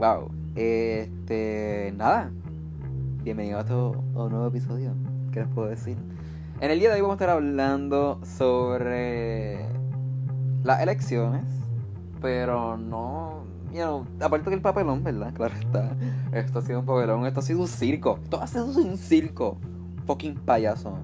[0.00, 2.30] Wow, este, nada,
[3.22, 4.94] bienvenido a, todo, un nuevo episodio.
[5.30, 5.98] ¿Qué les puedo decir?
[6.58, 9.66] En el día de hoy vamos a estar hablando sobre
[10.64, 11.44] las elecciones,
[12.22, 15.34] pero no, you know, aparte que el papelón, ¿verdad?
[15.34, 15.94] Claro está.
[16.32, 18.20] Esto ha sido un papelón, esto ha sido un circo.
[18.22, 19.58] Esto ha sido un circo.
[20.06, 20.96] Fucking payaso.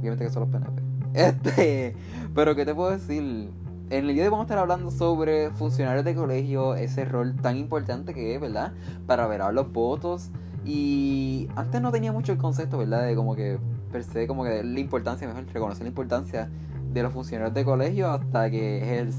[0.00, 0.82] Obviamente que son los PNP.
[1.14, 1.94] Este,
[2.34, 3.52] pero ¿qué te puedo decir?
[3.92, 7.58] En el día de vamos a estar hablando sobre funcionarios de colegio, ese rol tan
[7.58, 8.72] importante que es, ¿verdad?
[9.06, 10.30] Para ver a los votos.
[10.64, 13.04] Y antes no tenía mucho el concepto, ¿verdad?
[13.04, 13.58] De como que,
[13.92, 16.48] per se, como que la importancia, mejor reconocer la importancia
[16.90, 19.12] de los funcionarios de colegio hasta que el,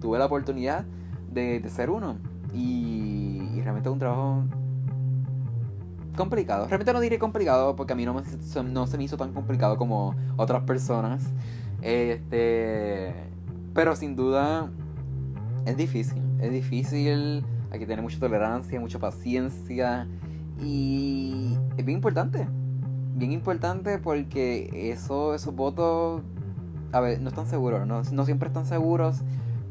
[0.00, 0.84] tuve la oportunidad
[1.30, 2.16] de, ser uno.
[2.52, 4.42] Y, realmente es un trabajo
[6.16, 6.66] complicado.
[6.66, 8.20] Realmente no diré complicado porque a mí no,
[8.64, 11.30] no se me hizo tan complicado como otras personas.
[11.82, 13.35] Este,
[13.76, 14.70] pero sin duda
[15.66, 16.22] es difícil.
[16.40, 17.44] Es difícil.
[17.70, 20.08] Hay que tener mucha tolerancia, mucha paciencia.
[20.58, 22.48] Y es bien importante.
[23.14, 26.22] Bien importante porque eso, esos votos,
[26.90, 29.20] a ver, no están seguros, no, no siempre están seguros.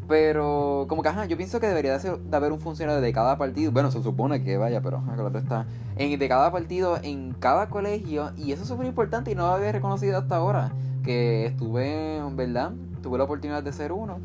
[0.07, 3.11] Pero, como que, ajá, yo pienso que debería de, ser, de, haber un funcionario de
[3.11, 3.71] cada partido.
[3.71, 5.65] Bueno, se supone que vaya, pero claro está.
[5.95, 8.31] En, de cada partido, en cada colegio.
[8.37, 10.71] Y eso es súper importante y no lo había reconocido hasta ahora.
[11.03, 12.73] Que estuve, ¿verdad?
[13.05, 14.19] Tuve la oportunidad de ser uno.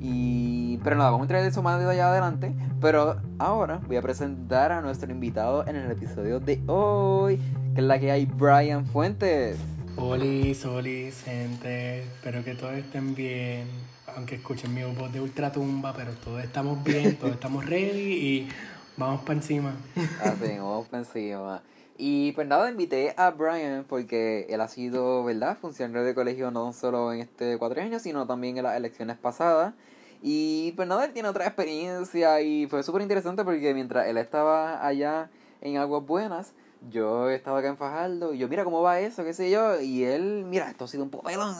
[0.00, 0.78] Y.
[0.82, 2.54] Pero nada, vamos a entrar de eso más de allá adelante.
[2.80, 7.38] Pero ahora voy a presentar a nuestro invitado en el episodio de hoy.
[7.74, 9.58] Que es la que hay Brian Fuentes.
[9.96, 12.04] Hola, solis, gente.
[12.04, 13.68] Espero que todos estén bien
[14.16, 18.48] aunque escuchen mi voz de ultratumba, pero todos estamos bien, todos estamos ready y
[18.96, 19.74] vamos para encima.
[20.22, 21.62] Así, vamos para encima.
[21.98, 26.72] Y pues nada, invité a Brian porque él ha sido, ¿verdad?, funcionario de colegio no
[26.72, 29.74] solo en este cuatrienio, sino también en las elecciones pasadas.
[30.22, 34.86] Y pues nada, él tiene otra experiencia y fue súper interesante porque mientras él estaba
[34.86, 35.30] allá
[35.60, 36.54] en Aguas Buenas,
[36.90, 39.80] yo estaba acá en Fajardo y yo, mira cómo va eso, qué sé yo.
[39.80, 41.54] Y él, mira, esto ha sido un papelón.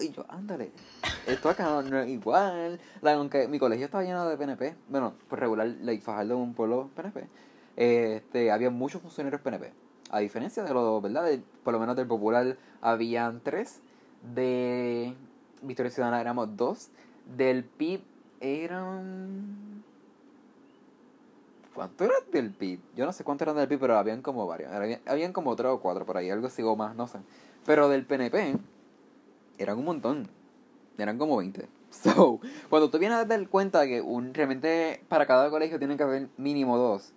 [0.00, 0.70] Y yo, ándale,
[1.26, 2.80] esto acá no, es igual.
[3.02, 6.90] aunque mi colegio estaba lleno de PNP, bueno, pues regular, like, Fajardo es un pueblo
[6.94, 7.28] PNP.
[7.76, 9.72] Este, había muchos funcionarios PNP.
[10.10, 11.30] A diferencia de lo, ¿verdad?
[11.64, 13.80] por lo menos del Popular habían tres.
[14.34, 15.14] De
[15.62, 16.90] Victoria Ciudadana éramos dos.
[17.36, 18.02] Del PIB
[18.40, 19.82] eran
[21.74, 22.80] ¿Cuánto eran del PIB?
[22.94, 24.70] Yo no sé cuánto eran del PIB, pero habían como varios.
[25.06, 27.18] Habían, como tres o cuatro por ahí, algo sigo más, no sé.
[27.64, 28.56] Pero del PNP
[29.58, 30.28] eran un montón.
[30.98, 31.68] Eran como 20.
[31.92, 32.40] So,
[32.70, 36.30] cuando tú vienes a dar cuenta que un, realmente para cada colegio tienen que haber
[36.38, 37.12] mínimo dos,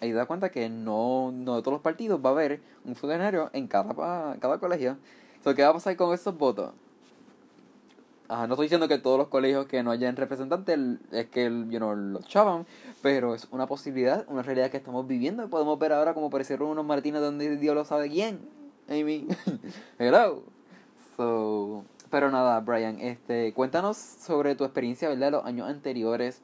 [0.00, 2.94] ahí te das cuenta que no, no de todos los partidos va a haber un
[2.94, 4.96] funcionario en cada, cada colegio.
[5.42, 6.72] So, ¿Qué va a pasar con esos votos?
[8.28, 10.78] Ajá, no estoy diciendo que todos los colegios que no hayan representantes
[11.12, 12.66] es que you know, los chavan,
[13.00, 16.68] pero es una posibilidad, una realidad que estamos viviendo y podemos ver ahora como aparecieron
[16.68, 18.40] unos Martínez donde Dios lo sabe quién.
[18.88, 19.28] Amy.
[19.98, 20.42] Hello.
[21.16, 25.32] So, pero nada, Brian, este, cuéntanos sobre tu experiencia, ¿verdad?
[25.32, 26.42] Los años anteriores.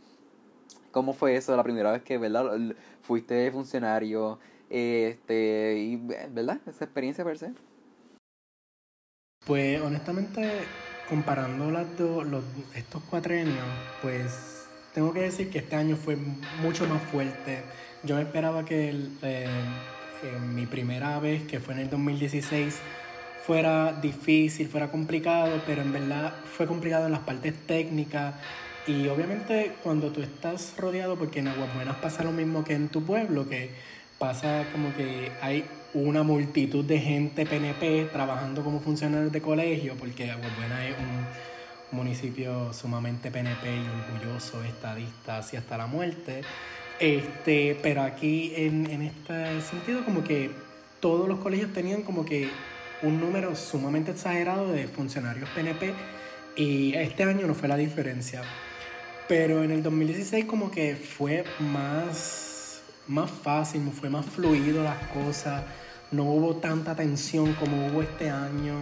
[0.92, 2.74] ¿Cómo fue eso la primera vez que, ¿verdad?
[3.12, 4.38] Fuiste funcionario,
[4.70, 6.62] este, y, ¿verdad?
[6.66, 7.52] Esa experiencia per se.
[9.44, 10.50] Pues honestamente
[11.10, 12.42] comparando las los,
[12.74, 13.66] estos cuatrenios,
[14.00, 16.16] pues tengo que decir que este año fue
[16.62, 17.64] mucho más fuerte.
[18.02, 18.88] Yo esperaba que
[19.20, 19.46] eh,
[20.54, 22.78] mi primera vez, que fue en el 2016,
[23.46, 28.36] fuera difícil, fuera complicado, pero en verdad fue complicado en las partes técnicas.
[28.86, 32.88] Y obviamente cuando tú estás rodeado, porque en Aguas Buenas pasa lo mismo que en
[32.88, 33.70] tu pueblo, que
[34.18, 35.64] pasa como que hay
[35.94, 42.72] una multitud de gente PNP trabajando como funcionarios de colegio, porque Aguabuena es un municipio
[42.72, 46.42] sumamente PNP y orgulloso, estadista, así hasta la muerte.
[46.98, 50.50] Este, pero aquí en, en este sentido, como que
[51.00, 52.48] todos los colegios tenían como que
[53.02, 55.92] un número sumamente exagerado de funcionarios PNP
[56.56, 58.42] y este año no fue la diferencia.
[59.28, 62.52] Pero en el 2016 como que fue más
[63.08, 65.62] más fácil, fue más fluido las cosas,
[66.10, 68.76] no hubo tanta tensión como hubo este año,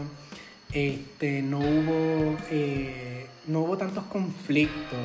[0.72, 4.98] este, no, hubo, eh, no hubo tantos conflictos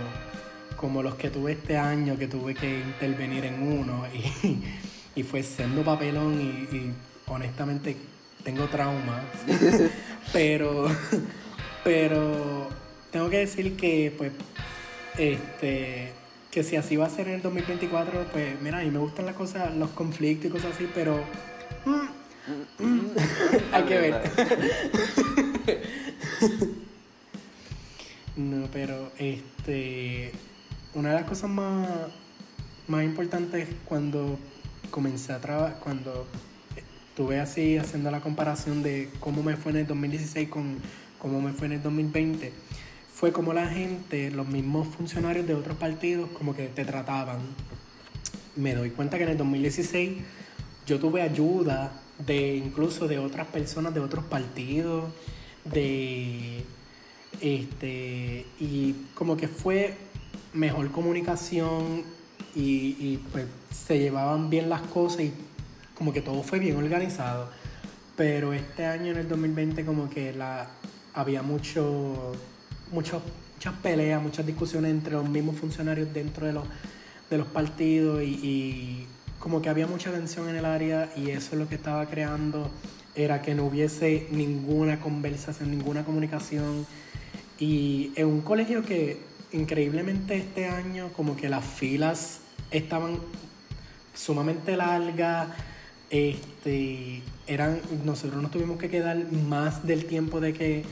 [0.75, 5.43] como los que tuve este año, que tuve que intervenir en uno y, y fue
[5.43, 6.91] siendo papelón y,
[7.27, 7.97] honestamente
[8.43, 9.23] tengo traumas,
[10.33, 10.85] pero,
[11.83, 12.69] pero
[13.11, 14.31] tengo que decir que pues
[15.17, 16.13] este
[16.51, 19.25] que si así va a ser en el 2024, pues mira, a mí me gustan
[19.25, 21.21] las cosas, los conflictos y cosas así, pero
[21.85, 23.11] mm, mm,
[23.73, 24.21] hay que ver.
[28.71, 30.31] pero este
[30.93, 31.89] una de las cosas más,
[32.87, 34.37] más importantes cuando
[34.91, 36.27] comencé a trabajar, cuando
[36.75, 40.77] estuve así haciendo la comparación de cómo me fue en el 2016 con
[41.19, 42.53] cómo me fue en el 2020,
[43.15, 47.39] fue como la gente, los mismos funcionarios de otros partidos, como que te trataban.
[48.57, 50.17] Me doy cuenta que en el 2016
[50.85, 55.05] yo tuve ayuda de incluso de otras personas de otros partidos,
[55.63, 56.65] de
[57.39, 59.95] este y como que fue
[60.53, 62.03] mejor comunicación
[62.53, 65.33] y, pues se llevaban bien las cosas y
[65.97, 67.49] como que todo fue bien organizado.
[68.17, 70.67] Pero este año en el 2020 como que la
[71.13, 72.33] había mucho,
[72.95, 73.21] muchas
[73.83, 76.63] peleas, muchas discusiones entre los mismos funcionarios dentro de los,
[77.29, 79.07] de los partidos y, y
[79.39, 82.71] como que había mucha tensión en el área y eso es lo que estaba creando
[83.15, 86.85] era que no hubiese ninguna conversación, ninguna comunicación.
[87.57, 89.19] Y en un colegio que
[89.53, 92.39] increíblemente este año como que las filas
[92.71, 93.19] estaban
[94.13, 95.47] sumamente largas,
[96.09, 100.83] este, eran, nosotros nos tuvimos que quedar más del tiempo de que,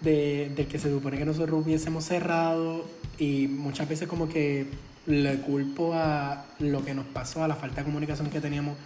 [0.00, 2.84] de, del que se supone que nosotros hubiésemos cerrado
[3.18, 4.66] y muchas veces como que
[5.06, 8.76] le culpo a lo que nos pasó, a la falta de comunicación que teníamos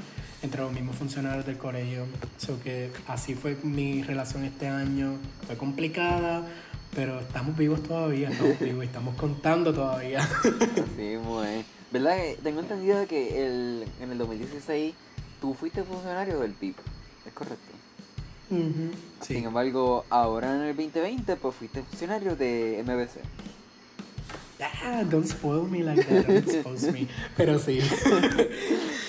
[0.42, 2.06] entre los mismos funcionarios del colegio.
[2.38, 5.16] So que así fue mi relación este año.
[5.46, 6.46] Fue complicada,
[6.94, 10.28] pero estamos vivos todavía, estamos vivos y estamos contando todavía.
[10.96, 11.64] Sí, muy.
[11.90, 12.16] ¿Verdad?
[12.16, 14.94] que Tengo entendido que el, en el 2016
[15.40, 16.74] tú fuiste funcionario del PIB.
[17.26, 17.83] ¿Es correcto?
[18.54, 19.36] Sin Sí.
[19.44, 23.20] embargo, ahora en el 2020 pues fuiste funcionario de MBC.
[24.82, 27.06] Ah, don't spoil me like that, don't expose me.
[27.36, 27.80] Pero sí.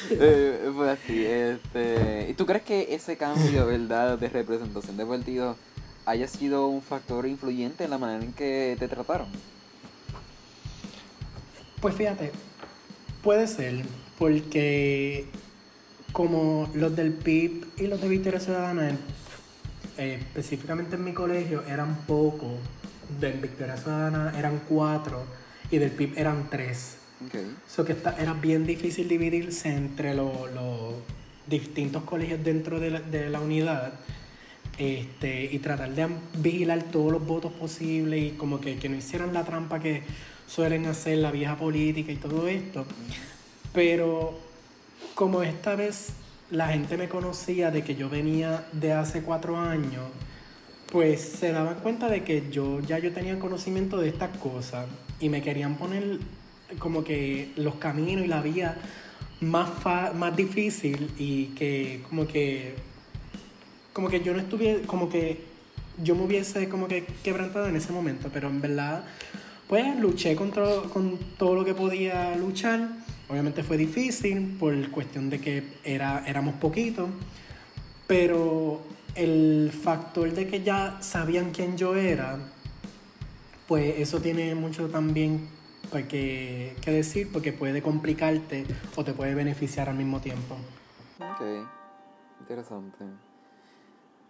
[0.07, 2.27] Eh, pues así, este...
[2.29, 5.55] ¿Y tú crees que ese cambio, verdad, de representación de partido
[6.05, 9.25] haya sido un factor influyente en la manera en que te trataron?
[11.81, 12.31] Pues fíjate,
[13.23, 13.83] puede ser,
[14.19, 15.25] porque
[16.11, 18.95] como los del PIB y los de Victoria Ciudadana,
[19.97, 22.53] eh, específicamente en mi colegio, eran pocos.
[23.19, 25.23] Del Victoria Ciudadana eran cuatro
[25.69, 26.97] y del PIB eran tres.
[27.25, 27.35] Ok.
[27.67, 30.95] So que está, era bien difícil dividirse entre lo- los
[31.45, 33.93] distintos colegios dentro de la, de la unidad
[34.79, 36.07] este, y tratar de
[36.39, 40.01] vigilar todos los votos posibles y como que, que no hicieran la trampa que
[40.47, 42.85] suelen hacer la vieja política y todo esto.
[43.71, 44.37] Pero
[45.13, 46.07] como esta vez
[46.51, 50.03] la gente me conocía de que yo venía de hace cuatro años,
[50.91, 54.85] pues se daban cuenta de que yo ya yo tenía conocimiento de estas cosas
[55.19, 56.19] y me querían poner
[56.79, 58.77] como que los caminos y la vía
[59.41, 62.75] más fa- más difícil y que como que
[63.93, 65.41] como que yo no estuviera como que
[66.03, 69.03] yo me hubiese como que quebrantado en ese momento pero en verdad
[69.67, 72.87] pues luché contra, con todo lo que podía luchar
[73.29, 77.09] obviamente fue difícil por cuestión de que era éramos poquitos
[78.07, 78.81] pero
[79.15, 82.37] el factor de que ya sabían quién yo era,
[83.67, 85.47] pues eso tiene mucho también
[85.89, 90.55] pues, que, que decir porque puede complicarte o te puede beneficiar al mismo tiempo.
[91.19, 91.41] Ok,
[92.41, 93.05] interesante.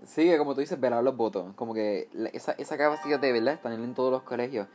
[0.05, 1.53] Sí, como tú dices, velar los votos.
[1.55, 4.67] Como que esa, esa capacidad de verdad está en todos los colegios.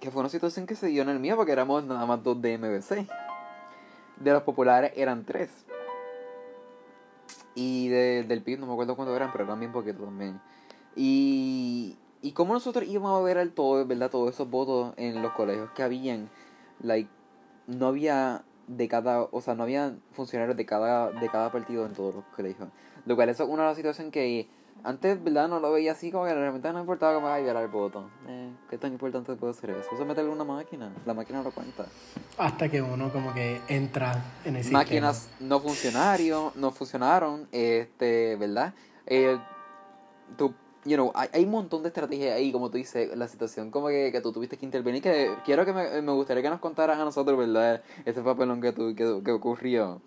[0.00, 2.40] Que fue una situación que se dio en el mío porque éramos nada más dos
[2.40, 3.06] de MBC.
[4.16, 5.50] De los populares eran tres.
[7.54, 10.40] Y de- del PIB no me acuerdo cuántos eran, pero eran bien poquitos también.
[10.96, 14.10] Y, y cómo nosotros íbamos a ver el todo, ¿verdad?
[14.10, 16.30] Todos esos votos en los colegios que habían.
[16.82, 17.10] Like,
[17.66, 21.92] no había de cada, o sea, no había funcionarios de cada, de cada partido en
[21.92, 22.68] todos los colegios.
[23.04, 24.48] Lo cual eso es una situación que
[24.84, 25.48] antes, ¿verdad?
[25.48, 28.08] No lo veía así, como que realmente no importaba como ay, violar el voto.
[28.28, 29.88] Eh, ¿Qué tan importante puede ser eso?
[29.92, 31.86] Eso es meterle una máquina, la máquina lo cuenta.
[32.38, 38.74] Hasta que uno como que entra en el Máquinas no funcionaron, no funcionaron, este, ¿verdad?
[39.06, 39.38] Eh,
[40.36, 43.70] tú, you know, hay, hay un montón de estrategias ahí, como tú dices, la situación
[43.70, 46.60] como que, que tú tuviste que intervenir, que quiero que me, me gustaría que nos
[46.60, 47.82] contaras a nosotros, ¿verdad?
[48.04, 50.00] Ese papelón que, tú, que, que ocurrió.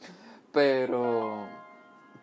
[0.52, 1.48] Pero,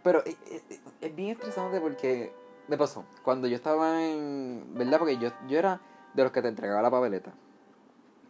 [0.03, 2.33] pero es, es- es bien estresante porque
[2.71, 4.99] me pasó, cuando yo estaba en, ¿verdad?
[4.99, 5.81] Porque yo, yo era
[6.15, 7.33] de los que te entregaba la papeleta.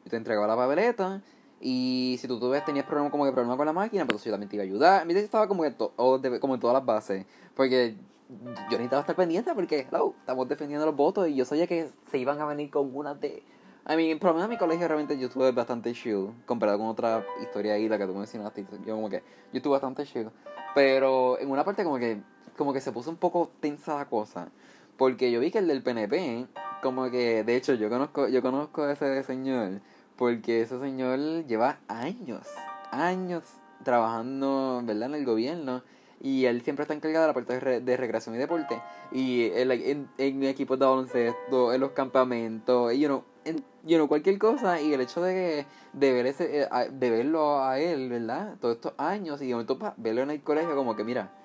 [0.05, 1.21] Yo te entregaba la papeleta
[1.61, 4.49] y si tú tuves, tenías problemas como que problema con la máquina, pues yo también
[4.49, 5.07] te iba a ayudar.
[5.07, 5.63] Mi estaba como,
[5.97, 7.27] o de- como en todas las bases.
[7.55, 7.97] Porque
[8.31, 12.19] yo necesitaba estar pendiente porque, hello, estamos defendiendo los votos y yo sabía que se
[12.19, 13.43] iban a venir con unas de...
[13.89, 16.87] I mean, por lo menos en mi colegio realmente yo estuve bastante chill comparado con
[16.89, 18.65] otra historia ahí, la que tú mencionaste.
[18.87, 20.31] Yo como que, yo estuve bastante chill.
[20.75, 22.23] Pero en una parte como que,
[22.61, 24.51] como que se puso un poco tensa la cosa.
[24.99, 26.47] Porque yo vi que el del PNP,
[26.83, 29.81] como que, de hecho, yo conozco, yo conozco a ese señor,
[30.17, 32.47] porque ese señor lleva años,
[32.91, 33.45] años
[33.83, 35.83] trabajando, ¿verdad?, en el gobierno.
[36.21, 38.79] Y él siempre está encargado de la parte de, de recreación y deporte.
[39.11, 43.97] Y él, en, en equipos de baloncesto, en los campamentos, y you know, en, you
[43.97, 44.83] know, cualquier cosa.
[44.83, 45.65] Y el hecho de,
[45.95, 48.59] de, ver ese, eh, de verlo a él, ¿verdad?
[48.61, 51.40] Todos estos años, y de momento pa, verlo en el colegio, como que mira,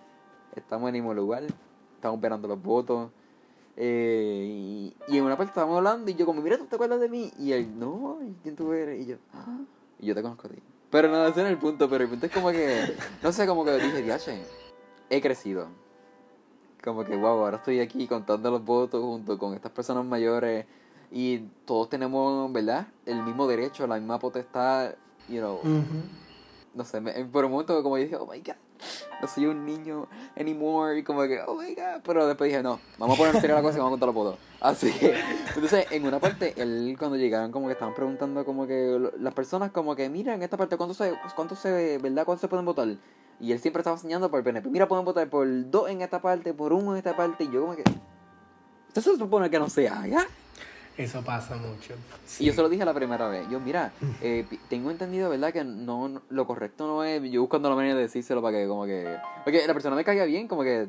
[0.59, 1.43] estamos en el mismo lugar,
[1.95, 3.11] estamos esperando los votos.
[3.77, 6.99] Eh, y, y, en una parte estábamos hablando y yo como, mira, ¿tú te acuerdas
[6.99, 7.31] de mí?
[7.37, 9.01] Y él, no, ¿quién tú eres?
[9.01, 9.59] Y yo, ah,
[9.99, 10.57] y yo te conozco a ti.
[10.89, 13.45] Pero no, ese no es el punto, pero el punto es como que, no sé,
[13.45, 14.41] como que dije, diache,
[15.09, 15.67] he crecido.
[16.83, 20.65] Como que, wow, ahora estoy aquí contando los votos junto con estas personas mayores
[21.11, 22.87] y todos tenemos, ¿verdad?
[23.05, 24.93] El mismo derecho, la misma potestad,
[25.27, 25.57] you know.
[25.57, 26.03] Ujú.
[26.75, 28.55] No sé, me, por un momento como yo dije, oh my god,
[29.21, 32.79] no soy un niño anymore, y como que, oh my god, pero después dije, no,
[32.97, 34.39] vamos a poner serio la cosa y vamos a contar los votos.
[34.59, 35.15] Así que,
[35.55, 39.71] entonces, en una parte, él cuando llegaron como que estaban preguntando como que las personas
[39.71, 42.87] como que, mira, en esta parte, ¿cuánto se, cuánto se, verdad, cuánto se pueden votar?
[43.39, 46.21] Y él siempre estaba señalando por el PNP, mira, pueden votar por dos en esta
[46.21, 47.83] parte, por uno en esta parte, y yo como que,
[48.87, 50.25] ¿esto se supone que no se haga?
[50.97, 51.93] Eso pasa mucho.
[52.39, 53.47] Y yo se lo dije la primera vez.
[53.49, 55.51] Yo, mira, eh, tengo entendido, ¿verdad?
[55.51, 57.21] Que no, no- lo correcto no es.
[57.29, 59.17] Yo buscando la manera de decírselo para que, como que.
[59.43, 60.87] Porque la persona me caiga bien, como que.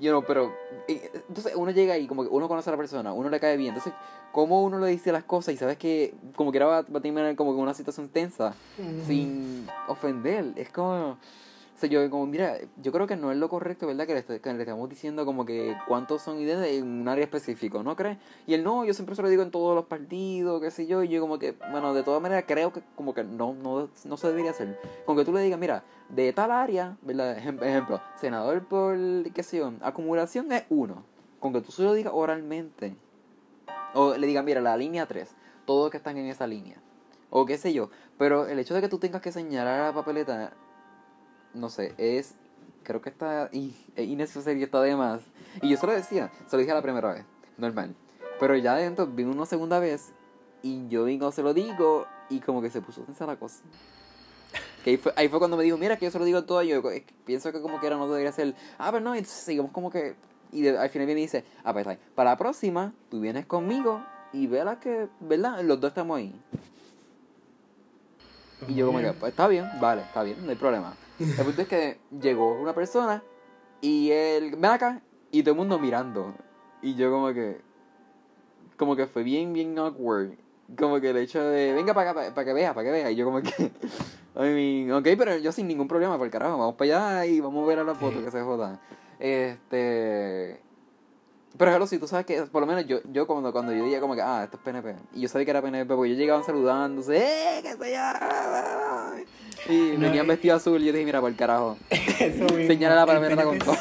[0.00, 0.52] You know, pero.
[0.88, 3.56] eh, Entonces uno llega ahí, como que uno conoce a la persona, uno le cae
[3.58, 3.74] bien.
[3.74, 3.92] Entonces,
[4.32, 7.36] ¿cómo uno le dice las cosas y sabes que, como que va, va a terminar
[7.36, 8.54] como que una situación tensa,
[9.06, 10.46] sin ofender?
[10.56, 11.18] Es como.
[11.88, 14.06] Yo como, mira, yo creo que no es lo correcto, ¿verdad?
[14.06, 14.20] Que le,
[14.60, 18.18] estamos diciendo como que cuántos son ideas en un área específico, ¿no crees?
[18.46, 21.02] Y él, no, yo siempre se lo digo en todos los partidos, qué sé yo,
[21.02, 24.16] y yo como que, bueno, de todas maneras creo que como que no, no, no
[24.16, 24.78] se debería hacer.
[25.04, 27.36] Con que tú le digas, mira, de tal área, ¿verdad?
[27.42, 28.96] Ejem- Ejemplo, senador por,
[29.32, 31.04] qué sé yo, acumulación es uno.
[31.40, 32.96] Con que tú se lo digas oralmente.
[33.94, 35.34] O le digas, mira, la línea 3,
[35.66, 36.76] todos que están en esa línea.
[37.30, 37.90] O qué sé yo.
[38.18, 40.52] Pero el hecho de que tú tengas que señalar a la papeleta,
[41.54, 42.34] no sé, es.
[42.82, 45.20] Creo que está y- es innecesario de más.
[45.60, 47.24] Y yo se lo decía, se lo dije la primera vez,
[47.56, 47.94] normal.
[48.40, 50.12] Pero ya dentro vino una segunda vez
[50.62, 53.62] y yo vino, se lo digo y como que se puso tensa la cosa.
[54.82, 56.60] Que ahí fue, ahí fue cuando me dijo, mira que yo se lo digo todo,
[56.64, 59.70] yo que pienso que como que era no debería ser, ah, pero no, y seguimos
[59.70, 60.16] como que,
[60.50, 64.04] y de- al final viene y dice, ah, pues para la próxima, tú vienes conmigo
[64.32, 65.60] y vela que, ¿verdad?
[65.62, 66.34] Los dos estamos ahí.
[68.68, 70.94] Y yo como que, pues está bien, vale, está bien, no hay problema.
[71.22, 73.22] El punto es que llegó una persona
[73.80, 76.34] y él, ven acá, y todo el mundo mirando.
[76.82, 77.60] Y yo como que,
[78.76, 80.32] como que fue bien, bien awkward.
[80.78, 83.10] Como que el hecho de, venga para acá, para que vea, para que vea.
[83.10, 83.50] Y yo como que,
[84.36, 87.40] I mean, ok, pero yo sin ningún problema, por el carajo, vamos para allá y
[87.40, 88.80] vamos a ver a la foto que se joda.
[89.18, 90.60] Este...
[91.58, 94.00] Pero hello, si tú sabes que, por lo menos yo, yo cuando, cuando yo dije
[94.00, 94.96] como que, ah, esto es PNP.
[95.14, 99.24] Y yo sabía que era PNP porque ellos llegaban saludándose, ¡eh, qué yo!
[99.68, 101.78] Y No, venían vestidos azul y yo dije, mira, por el carajo.
[101.90, 102.66] Eso mismo.
[102.66, 103.76] Señala la El palabra con todo.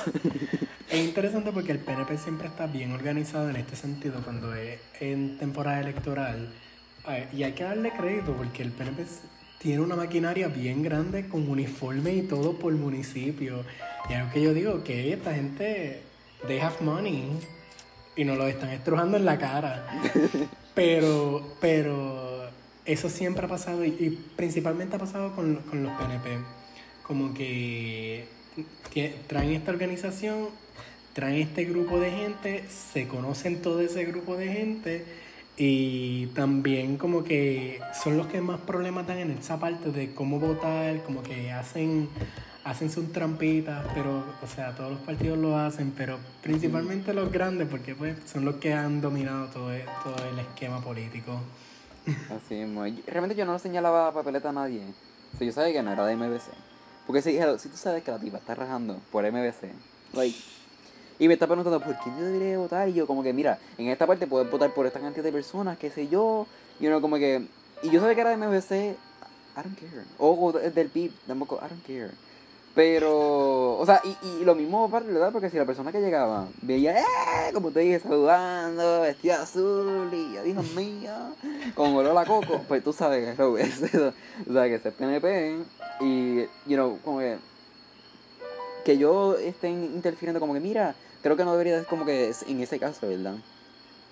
[0.90, 5.38] Es interesante porque el PNP siempre está bien organizado en este sentido cuando es en
[5.38, 6.50] temporada electoral.
[7.08, 9.06] Eh, Y hay que darle crédito porque el PNP
[9.58, 13.64] tiene una maquinaria bien grande con uniforme y todo por municipio.
[14.10, 16.02] Y algo que yo digo, que esta gente,
[16.48, 17.32] they have money
[18.16, 19.88] y nos lo están estrujando en la cara.
[20.74, 22.31] Pero, pero
[22.86, 26.40] eso siempre ha pasado y, y principalmente ha pasado con, con los PNP.
[27.04, 28.26] Como que
[29.28, 30.50] traen esta organización,
[31.14, 35.06] traen este grupo de gente, se conocen todo ese grupo de gente
[35.58, 40.40] y también como que son los que más problemas dan en esa parte de cómo
[40.40, 42.10] votar, como que hacen
[42.64, 47.68] hacen sus trampitas, pero o sea, todos los partidos lo hacen, pero principalmente los grandes
[47.68, 51.42] porque pues son los que han dominado todo, e- todo el esquema político.
[52.29, 52.84] Así mismo.
[53.08, 54.81] Realmente yo no le señalaba la papeleta a nadie.
[55.34, 56.50] O sea, yo sabía que no era de MBC.
[57.08, 59.72] Porque si, si tú sabes que la tipa está rajando por MBC,
[60.13, 60.38] like,
[61.20, 63.88] y me está preguntando por quién yo debería votar, y yo como que, mira, en
[63.89, 66.48] esta parte puedes votar por esta cantidad de personas, qué sé yo,
[66.79, 67.48] y uno como que,
[67.84, 70.03] y yo sabía que era de MBC, I don't care.
[70.17, 72.12] O, o de- del PIB, tampoco, I don't care.
[72.74, 75.32] Pero, o sea, y, y lo mismo, ¿verdad?
[75.34, 77.51] Porque si la persona que llegaba veía, ¡eh!
[77.54, 81.12] Como te dije, saludando, vestida azul, y yo, Dios mío,
[81.75, 84.13] con olor a coco, pues tú sabes que es lo es eso.
[84.50, 85.58] O sea, que es PNP,
[86.00, 87.38] y, you know, como que,
[88.86, 92.62] que yo estén interfiriendo, como que, mira, creo que no debería ser como que en
[92.62, 93.36] ese caso, ¿verdad?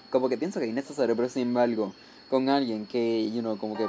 [0.09, 1.93] Como que pienso que es innecesario, pero sin embargo,
[2.29, 3.87] con alguien que, you know, como que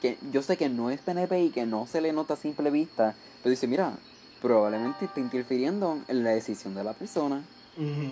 [0.00, 2.70] que yo sé que no es PNP y que no se le nota a simple
[2.70, 3.92] vista, pero dice, mira,
[4.40, 7.42] probablemente está interfiriendo en la decisión de la persona.
[7.76, 8.10] Ujú.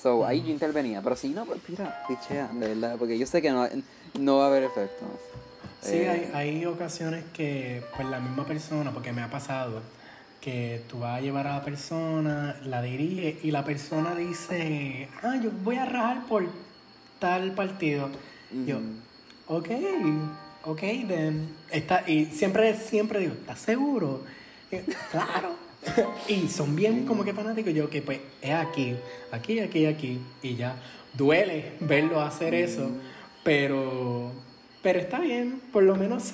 [0.00, 1.00] So, ahí yo intervenía.
[1.02, 2.96] Pero si no, pues mira, pichea, de verdad.
[2.98, 3.66] Porque yo sé que no,
[4.20, 5.06] no va a haber efecto.
[5.82, 9.80] Sí, Eh, hay, hay ocasiones que pues la misma persona, porque me ha pasado,
[10.40, 15.36] que tú vas a llevar a la persona, la dirige y la persona dice, ah,
[15.42, 16.46] yo voy a rajar por
[17.18, 18.10] tal partido.
[18.66, 19.58] Yo, Ujú.
[19.58, 19.68] ok,
[20.66, 21.48] ok, then.
[21.70, 24.22] Está, y siempre, siempre digo, ¿estás seguro?
[24.70, 24.78] Y,
[25.10, 25.54] claro.
[26.28, 27.72] y son bien como que fanáticos.
[27.72, 28.96] Yo, que pues es aquí,
[29.30, 30.20] aquí, aquí, aquí.
[30.42, 30.76] Y ya
[31.14, 32.90] duele verlo hacer eso,
[33.44, 34.32] pero,
[34.82, 35.60] pero está bien.
[35.72, 36.32] Por lo menos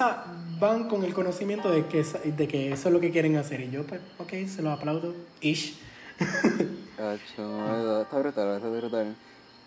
[0.59, 3.61] van con el conocimiento de que, de que eso es lo que quieren hacer.
[3.61, 5.15] Y yo, pues, ok, se los aplaudo.
[5.41, 5.79] Ish.
[7.03, 9.17] Está brutal, está brutal.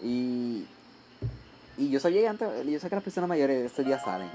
[0.01, 0.63] Y,
[1.77, 4.29] y yo sabía antes, yo sé que las personas mayores ese día salen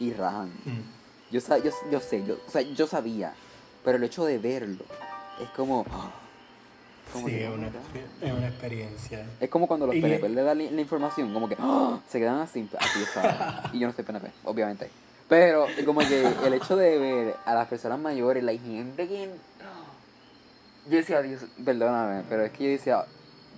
[0.00, 0.48] y rajan.
[0.64, 1.32] Mm.
[1.32, 3.32] Yo, yo, yo sé, yo, o sea, yo sabía,
[3.84, 4.84] pero el hecho de verlo
[5.42, 5.84] es como...
[7.12, 7.74] como Sí, es oh una, God.
[8.22, 9.26] es una experiencia.
[9.40, 11.98] Es como cuando los Y- PNP le dan la la información, como que ¡ah!
[12.08, 13.70] se quedan así, así está.
[13.72, 14.90] Y yo no soy PNP, obviamente.
[15.28, 19.30] Pero como que el hecho de ver a las personas mayores, la gente que...
[20.86, 23.04] Yo decía, Dios, perdóname, pero es que yo decía,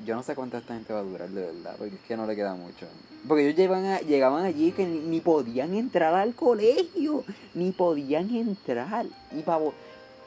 [0.05, 2.25] yo no sé cuánta esta gente va a durar de verdad, porque es que no
[2.25, 2.87] le queda mucho.
[3.27, 9.07] Porque ellos llevan a- llegaban allí que ni, podían entrar al colegio, ni podían entrar.
[9.33, 9.75] Y pavo,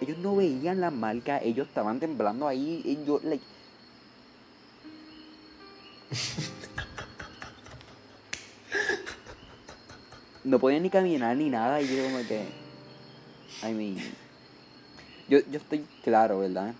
[0.01, 3.43] ellos no veían la marca, ellos estaban temblando ahí, yo, like,
[10.43, 12.45] no podían ni caminar ni nada y yo como que
[13.67, 13.97] I mean
[15.27, 16.73] yo, yo estoy claro verdad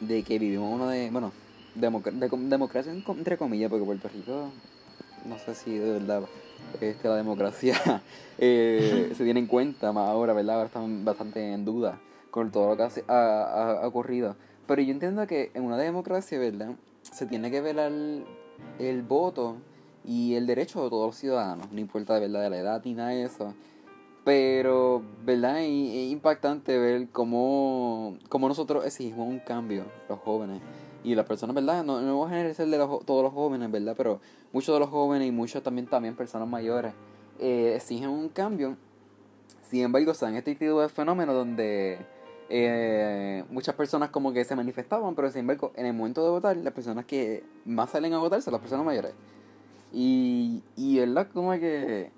[0.00, 1.32] de que vivimos uno de bueno
[1.76, 2.10] democ-
[2.48, 4.50] democracia entre comillas porque Puerto Rico
[5.24, 6.22] no sé si de verdad
[6.80, 8.02] este, la democracia
[8.38, 12.00] eh, se tiene en cuenta más ahora verdad ahora están bastante en duda
[12.30, 17.26] con todo lo que ha, ocurrido pero yo entiendo que en una democracia verdad se
[17.26, 17.92] tiene que velar
[18.78, 19.56] el voto
[20.06, 23.10] y el derecho de todos los ciudadanos, no importa verdad de la edad ni nada
[23.10, 23.54] de eso.
[24.24, 25.60] Pero, ¿verdad?
[25.60, 30.60] Es impactante ver cómo, cómo nosotros exigimos un cambio, los jóvenes.
[31.06, 31.84] Y las personas, ¿verdad?
[31.84, 33.94] No, no voy a generalizar de todos los jóvenes, ¿verdad?
[33.96, 34.20] Pero
[34.52, 36.94] muchos de los jóvenes y muchos también, también personas mayores
[37.38, 38.76] eh, exigen un cambio.
[39.62, 42.00] Sin embargo, se han este tipo de fenómenos donde
[42.48, 46.56] eh, muchas personas como que se manifestaban, pero sin embargo, en el momento de votar,
[46.56, 49.12] las personas que más salen a votar son las personas mayores.
[49.92, 52.10] Y, y verdad, como que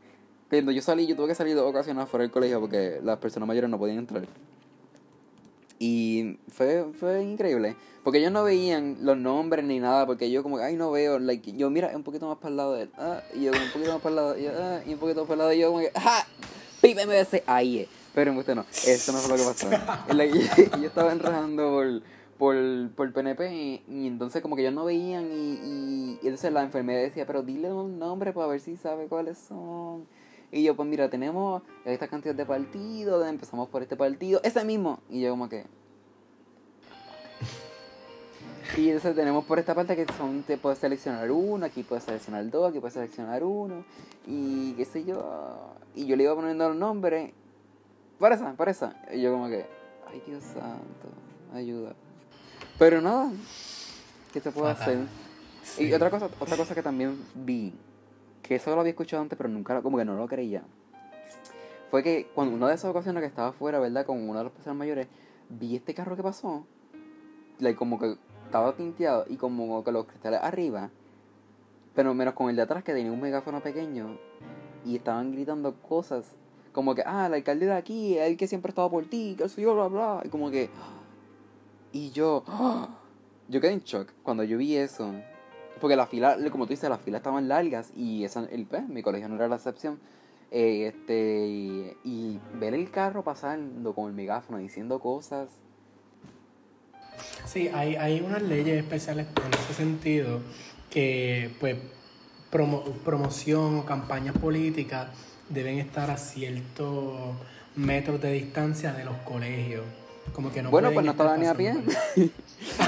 [0.48, 3.46] cuando yo salí, yo tuve que salir dos ocasiones fuera del colegio porque las personas
[3.46, 4.22] mayores no podían entrar.
[5.78, 7.76] Y fue, fue increíble.
[8.02, 11.52] Porque ellos no veían los nombres ni nada, porque yo como ay, no veo, like,
[11.56, 13.92] yo mira un poquito más para el lado de él, ah, y yo un poquito
[13.92, 15.58] más para el lado, y yo, ah, y un poquito más para el lado, y
[15.58, 16.26] yo como que, ¡ja!
[16.80, 17.42] ¡Pip MBC!
[17.46, 17.88] Ahí es.
[18.14, 19.68] Pero usted no, eso no fue lo que pasó.
[20.80, 22.02] Yo estaba enrajando por,
[22.38, 26.62] por, por PNP y, entonces como que ellos no veían y, y, y entonces la
[26.62, 30.06] enfermera decía, pero dile un nombre para ver si sabe cuáles son.
[30.50, 35.00] Y yo, pues mira, tenemos esta cantidad de partidos, empezamos por este partido, ese mismo.
[35.10, 35.66] Y yo como que...
[38.76, 42.48] Y entonces tenemos por esta parte que son, te puedes seleccionar uno, aquí puedes seleccionar
[42.50, 43.82] dos, aquí puedes seleccionar uno,
[44.26, 45.74] y qué sé yo.
[45.94, 47.32] Y yo le iba poniendo los nombres,
[48.18, 48.94] para esa, para esa.
[49.12, 49.66] Y yo como que,
[50.06, 51.08] ay Dios santo,
[51.54, 51.94] ayuda.
[52.78, 53.30] Pero nada,
[54.32, 54.98] ¿qué se puede hacer?
[55.62, 55.84] Sí.
[55.84, 57.74] Y otra cosa, otra cosa que también vi,
[58.48, 60.62] que eso lo había escuchado antes, pero nunca, como que no lo creía,
[61.90, 64.06] fue que cuando una de esas ocasiones que estaba afuera, ¿verdad?
[64.06, 65.06] Con una de las personas mayores,
[65.50, 66.66] vi este carro que pasó,
[67.58, 70.90] like, como que estaba tinteado y como que los cristales arriba,
[71.94, 74.18] pero menos con el de atrás que tenía un megáfono pequeño
[74.84, 76.34] y estaban gritando cosas
[76.72, 79.48] como que, ah, el alcalde de aquí, el que siempre ha estado por ti, que
[79.48, 80.70] soy yo, bla, bla, y como que,
[81.92, 82.44] y yo,
[83.48, 85.12] yo quedé en shock cuando yo vi eso,
[85.80, 89.02] porque la fila, como tú dices, las filas estaban largas y esa, el, pues, mi
[89.02, 89.98] colegio no era la excepción.
[90.50, 95.50] Eh, este y, y ver el carro pasando con el megáfono diciendo cosas
[97.44, 100.40] Sí, hay, hay unas leyes especiales en ese sentido
[100.90, 101.76] que, pues,
[102.52, 105.08] promo- promoción o campañas políticas
[105.48, 107.14] deben estar a ciertos
[107.76, 109.84] metros de distancia de los colegios.
[110.32, 111.74] Como que no bueno pues no estaba ni a pie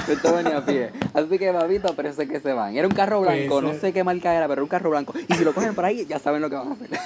[0.07, 0.91] estaba ni a pie.
[1.13, 2.75] Así que babito parece que se van.
[2.75, 3.79] Era un carro Pues, blanco no eh.
[3.79, 5.13] sé qué marca era pero era un carro blanco.
[5.27, 6.89] Y si lo cogen por ahí ya saben lo que van a hacer.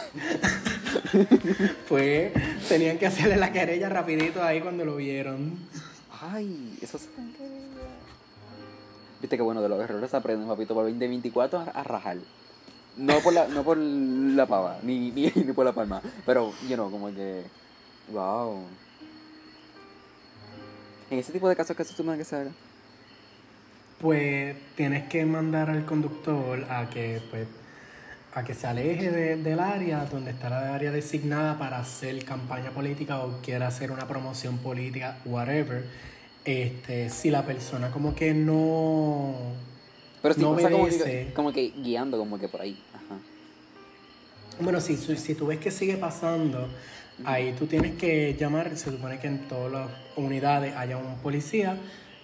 [1.90, 2.32] Pues
[2.68, 5.58] tenían que hacerle la querella rapidito ahí cuando lo vieron.
[6.22, 7.08] ay eso se
[9.22, 12.18] viste que bueno de los errores aprenden papito por 2024 a, a rajar.
[12.98, 16.02] No por la no por la pava ni, ni, ni por la palma.
[16.26, 17.44] Pero you know como que
[18.12, 18.60] wow
[21.10, 22.52] en ese tipo de casos que se supone que se haga
[24.00, 27.48] pues tienes que mandar al conductor a que pues
[28.34, 33.24] a que se aleje del área donde está la área designada para hacer campaña política
[33.24, 35.86] o quiera hacer una promoción política, whatever.
[36.44, 39.34] Este, si la persona como que no
[40.22, 42.78] pero si no pasa como que, como que guiando como que por ahí.
[42.94, 43.20] Ajá.
[44.60, 46.68] Bueno, si, si tú ves que sigue pasando,
[47.24, 51.78] ahí tú tienes que llamar, se supone que en todas las unidades haya un policía,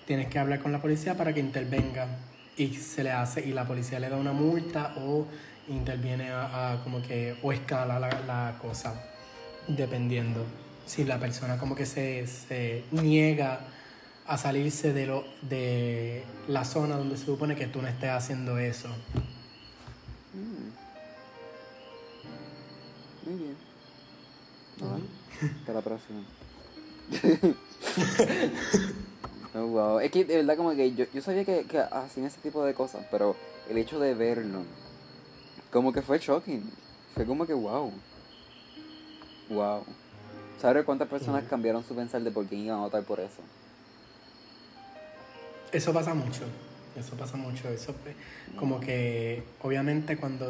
[0.06, 2.08] tienes que hablar con la policía para que intervenga
[2.58, 5.26] y se le hace y la policía le da una multa o
[5.70, 8.94] interviene a, como que o escala la, la, cosa
[9.68, 10.46] dependiendo
[10.86, 13.62] si la persona como que se, se niega
[14.28, 18.58] a salirse de, lo, de la zona donde se supone que tú no estés haciendo
[18.58, 18.90] eso.
[20.34, 20.72] Mm.
[23.30, 23.56] Muy bien.
[25.60, 26.24] Hasta la próxima.
[29.56, 30.00] oh, wow.
[30.00, 32.74] Es que de verdad como que yo, yo sabía que, que hacían ese tipo de
[32.74, 33.36] cosas, pero
[33.70, 34.64] el hecho de verlo,
[35.72, 36.70] como que fue shocking.
[37.16, 37.92] Fue como que wow.
[39.50, 39.84] Wow.
[40.60, 43.42] ¿Sabes cuántas personas cambiaron su pensar de por qué iban a votar por eso?
[45.72, 46.44] Eso pasa mucho,
[46.98, 47.96] eso pasa mucho, eso
[48.58, 50.48] como que obviamente cuando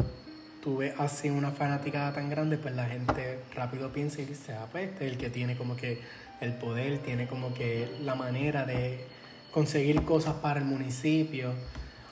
[0.61, 4.67] tú ves así una fanaticada tan grande, pues la gente rápido piensa y dice, ah,
[4.71, 6.01] pues este es el que tiene como que
[6.41, 9.05] el poder, tiene como que la manera de
[9.51, 11.53] conseguir cosas para el municipio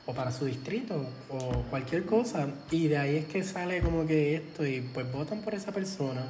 [0.05, 2.47] o para su distrito o cualquier cosa.
[2.71, 6.23] Y de ahí es que sale como que esto y pues votan por esa persona.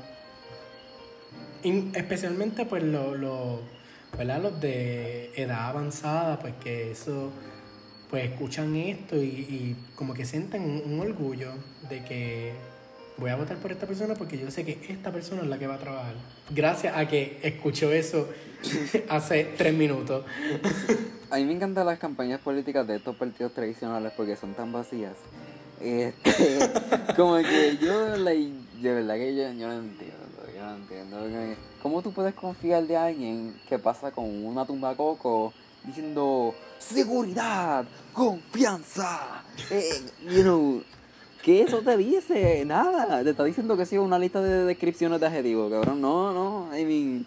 [1.94, 3.62] Especialmente pues lo, lo
[4.18, 4.42] ¿verdad?
[4.42, 7.32] Los de edad avanzada, pues que eso,
[8.10, 11.54] pues escuchan esto y, como que sienten un, orgullo
[11.90, 12.54] de que
[13.20, 15.68] voy a votar por esta persona porque yo sé que esta persona es la que
[15.68, 16.14] va a trabajar.
[16.50, 18.30] Gracias a que escuchó eso
[19.10, 20.26] hace tres minutos.
[21.30, 25.14] a mí me encantan las campañas políticas de estos partidos tradicionales porque son tan vacías.
[25.82, 26.60] Este,
[27.16, 31.56] como que yo, de verdad que yo, yo no entiendo, yo no entiendo.
[31.82, 35.54] ¿Cómo tú puedes confiar de alguien que pasa con una tumba coco
[35.86, 39.44] diciendo seguridad, confianza?
[39.72, 40.84] Eh, you know,
[41.50, 42.64] ¿Qué eso te dice?
[42.64, 43.24] Nada.
[43.24, 46.00] Te está diciendo que siga una lista de descripciones de adjetivos, cabrón.
[46.00, 46.78] No, no.
[46.78, 47.26] I mean,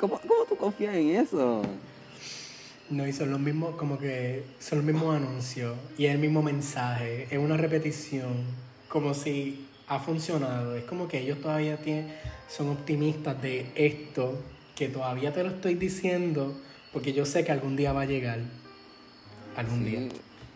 [0.00, 1.62] ¿cómo, ¿cómo tú confías en eso?
[2.90, 5.76] No, y son los mismos, como que son los mismos anuncios.
[5.96, 7.28] Y es el mismo mensaje.
[7.30, 8.42] Es una repetición.
[8.88, 10.74] Como si ha funcionado.
[10.74, 12.12] Es como que ellos todavía tienen
[12.48, 14.36] son optimistas de esto,
[14.74, 16.60] que todavía te lo estoy diciendo,
[16.92, 18.40] porque yo sé que algún día va a llegar.
[19.54, 20.08] Algún día.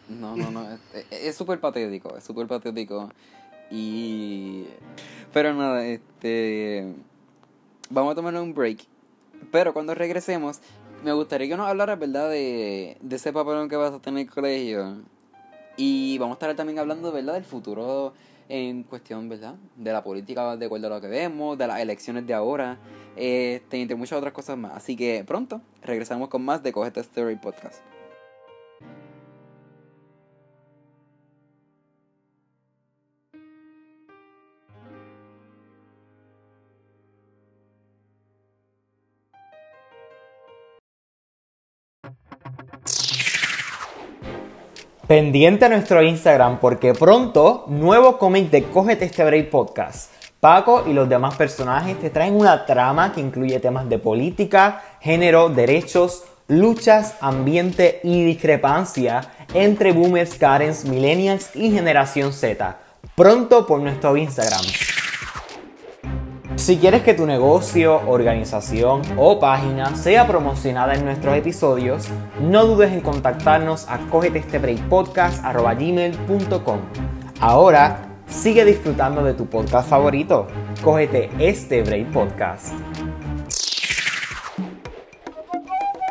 [0.09, 0.67] No, no, no.
[1.11, 3.11] es súper patético, es súper patético.
[3.71, 4.65] Y.
[5.33, 6.95] Pero nada, este.
[7.91, 8.81] Vamos a tomar un break.
[9.53, 10.61] Pero cuando regresemos,
[11.05, 14.29] me gustaría que nos hablaras, ¿verdad?, de, de ese papelón que vas a tener en
[14.29, 14.97] el colegio.
[15.77, 18.15] Y vamos a estar también hablando, ¿verdad?, del futuro
[18.49, 19.55] en cuestión, ¿verdad?
[19.77, 22.79] De la política de acuerdo a lo que vemos, de las elecciones de ahora,
[23.17, 24.73] este, entre muchas otras cosas más.
[24.73, 27.83] Así que pronto regresamos con más de Cogete Story Podcast.
[45.09, 50.13] Pendiente a nuestro Instagram porque pronto, nuevo cómic de Cógete este Break Podcast.
[50.39, 55.49] Paco y los demás personajes te traen una trama que incluye temas de política, género,
[55.49, 59.23] derechos, luchas, ambiente y discrepancia
[59.55, 62.77] entre boomers, Karens, millennials y generación Z.
[63.15, 64.61] Pronto por nuestro Instagram.
[66.69, 72.07] Si quieres que tu negocio, organización o página sea promocionada en nuestros episodios,
[72.43, 76.79] no dudes en contactarnos a cogetestebreakpodcast.com.
[77.41, 80.47] Ahora, sigue disfrutando de tu podcast favorito.
[80.85, 82.75] Cógete este Podcast.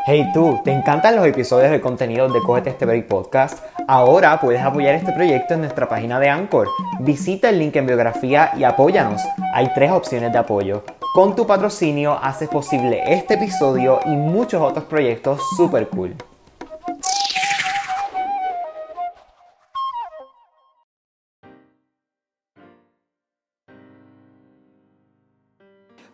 [0.09, 3.61] Hey tú, ¿te encantan los episodios de contenido de Cógete este Break Podcast?
[3.89, 6.69] Ahora puedes apoyar este proyecto en nuestra página de Anchor.
[7.01, 9.21] Visita el link en biografía y apóyanos.
[9.53, 10.85] Hay tres opciones de apoyo.
[11.13, 16.15] Con tu patrocinio haces posible este episodio y muchos otros proyectos super cool.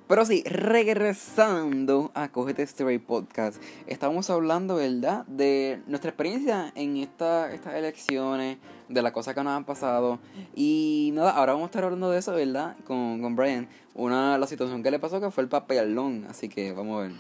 [0.08, 7.54] Pero sí, regresando a Cogete Story Podcast, estamos hablando, ¿verdad?, de nuestra experiencia en esta,
[7.54, 8.58] estas elecciones,
[8.90, 10.20] de las cosas que nos han pasado.
[10.54, 13.70] Y nada, ahora vamos a estar hablando de eso, ¿verdad?, con, con Brian.
[13.96, 17.12] Una, la situación que le pasó que fue el papelón, así que vamos a ver.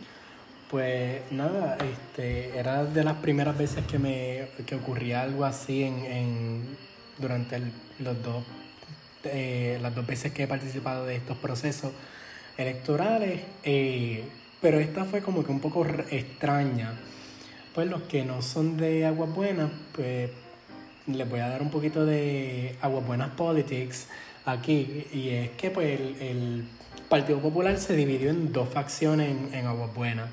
[0.69, 6.03] Pues nada, este, era de las primeras veces que me que ocurría algo así en,
[6.05, 6.77] en
[7.17, 7.61] durante
[7.99, 8.43] los dos
[9.23, 11.93] eh, las dos veces que he participado de estos procesos
[12.57, 14.23] electorales, eh,
[14.61, 16.99] pero esta fue como que un poco extraña.
[17.73, 20.29] Pues los que no son de Aguas Buenas, pues
[21.07, 24.07] les voy a dar un poquito de Aguas Buenas Politics
[24.45, 26.65] aquí, y es que pues el, el
[27.09, 30.29] Partido Popular se dividió en dos facciones en, en Aguas Buenas.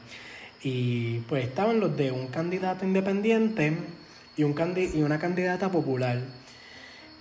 [0.63, 3.77] Y pues estaban los de un candidato independiente
[4.37, 6.21] y, un y una candidata popular.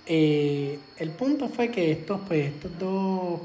[0.06, 3.40] Eh, el punto fue que estos, pues, estos dos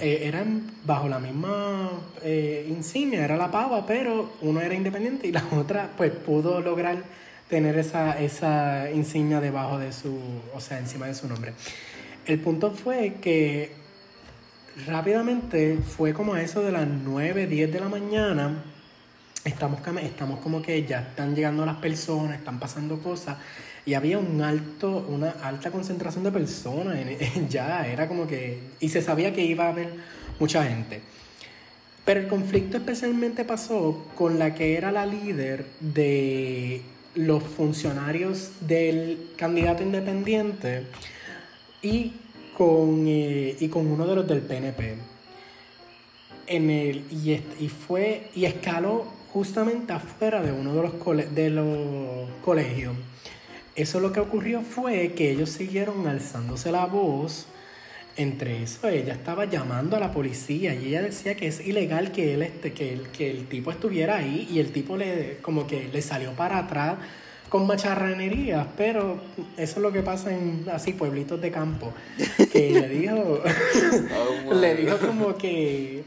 [0.00, 1.90] eh, eran bajo la misma
[2.22, 7.02] eh, insignia, era la pava, pero uno era independiente y la otra pues pudo lograr
[7.48, 10.18] tener esa, esa insignia debajo de su,
[10.54, 11.54] o sea, encima de su nombre.
[12.26, 13.72] El punto fue que
[14.86, 18.64] rápidamente fue como a eso de las 9, 10 de la mañana.
[19.44, 23.38] Estamos, estamos como que ya están llegando las personas, están pasando cosas.
[23.88, 26.98] Y había un alto, una alta concentración de personas.
[27.48, 28.58] ya era como que.
[28.80, 29.88] Y se sabía que iba a haber
[30.38, 31.00] mucha gente.
[32.04, 36.82] Pero el conflicto especialmente pasó con la que era la líder de
[37.14, 40.82] los funcionarios del candidato independiente
[41.80, 42.12] y
[42.58, 44.96] con, eh, y con uno de los del PNP.
[46.46, 52.28] En el, y fue y escaló justamente afuera de uno de los, cole- de los
[52.44, 52.94] colegios.
[53.78, 57.46] Eso lo que ocurrió fue que ellos siguieron alzándose la voz.
[58.16, 62.34] Entre eso, ella estaba llamando a la policía y ella decía que es ilegal que
[62.34, 65.88] él este, que el, que el tipo estuviera ahí y el tipo le como que
[65.92, 66.98] le salió para atrás
[67.48, 69.20] con macharranerías, pero
[69.56, 71.92] eso es lo que pasa en así pueblitos de campo.
[72.52, 73.40] Que le dijo,
[74.48, 76.02] Oh, le dijo como que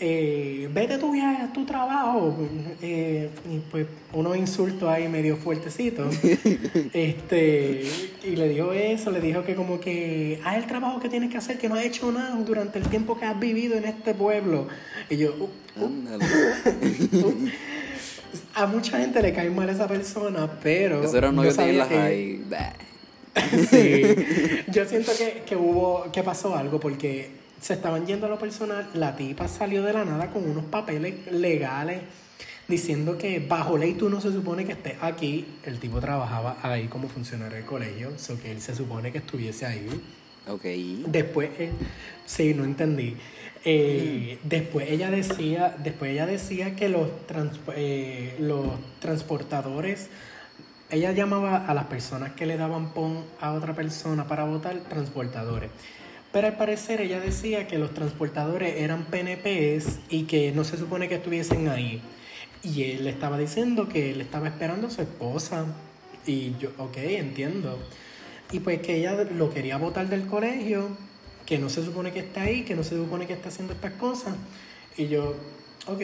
[0.00, 2.36] eh, vete tú ya a tu trabajo.
[2.80, 6.14] Eh, y pues unos insultos ahí medio fuertecitos.
[6.92, 7.82] este,
[8.24, 11.38] y le dijo eso, le dijo que como que haz el trabajo que tienes que
[11.38, 14.68] hacer, que no has hecho nada durante el tiempo que has vivido en este pueblo.
[15.10, 16.24] Y yo, uh, Ándale.
[18.54, 22.40] a mucha gente le cae mal esa persona, pero Eso era un novio de.
[23.70, 24.02] Sí,
[24.72, 28.88] yo siento que, que hubo, que pasó algo porque se estaban yendo a lo personal,
[28.94, 32.02] la tipa salió de la nada con unos papeles legales
[32.68, 35.46] diciendo que bajo ley tú no se supone que estés aquí.
[35.64, 39.66] El tipo trabajaba ahí como funcionario del colegio, so que él se supone que estuviese
[39.66, 39.88] ahí.
[40.48, 40.64] Ok.
[41.06, 41.70] Después, eh,
[42.26, 43.16] sí, no entendí.
[43.64, 48.66] Eh, Después ella decía, después ella decía que los, trans- eh, los
[49.00, 50.08] transportadores,
[50.90, 55.70] ella llamaba a las personas que le daban pon a otra persona para votar transportadores.
[56.32, 61.08] Pero al parecer ella decía que los transportadores eran PNPs y que no se supone
[61.08, 62.02] que estuviesen ahí.
[62.62, 65.66] Y él le estaba diciendo que él estaba esperando a su esposa.
[66.26, 67.78] Y yo, ok, entiendo.
[68.52, 70.88] Y pues que ella lo quería votar del colegio,
[71.46, 73.92] que no se supone que está ahí, que no se supone que está haciendo estas
[73.92, 74.34] cosas.
[74.96, 75.34] Y yo,
[75.86, 76.02] ok,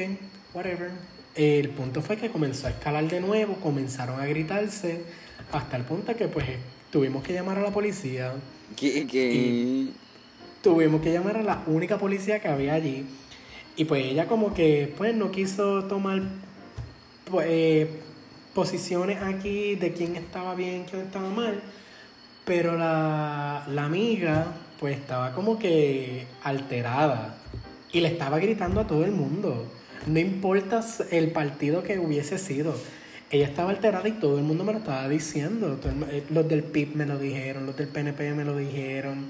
[0.54, 0.90] whatever.
[1.34, 5.02] El punto fue que comenzó a escalar de nuevo, comenzaron a gritarse,
[5.52, 6.46] hasta el punto que pues
[6.90, 8.32] tuvimos que llamar a la policía,
[8.76, 9.06] ¿Qué?
[9.06, 9.88] qué?
[10.64, 13.04] Tuvimos que llamar a la única policía que había allí.
[13.76, 16.22] Y pues ella como que pues no quiso tomar
[17.30, 18.00] pues, eh,
[18.54, 21.60] posiciones aquí de quién estaba bien, quién estaba mal.
[22.46, 24.46] Pero la, la amiga
[24.80, 27.36] pues estaba como que alterada
[27.92, 29.66] y le estaba gritando a todo el mundo.
[30.06, 32.74] No importa el partido que hubiese sido.
[33.30, 35.78] Ella estaba alterada y todo el mundo me lo estaba diciendo.
[36.10, 39.26] Eh, los del PIB me lo dijeron, los del PNP me lo dijeron.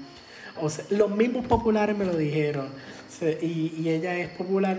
[0.61, 2.67] O sea, los mismos populares me lo dijeron.
[3.41, 4.77] Y, y ella es popular,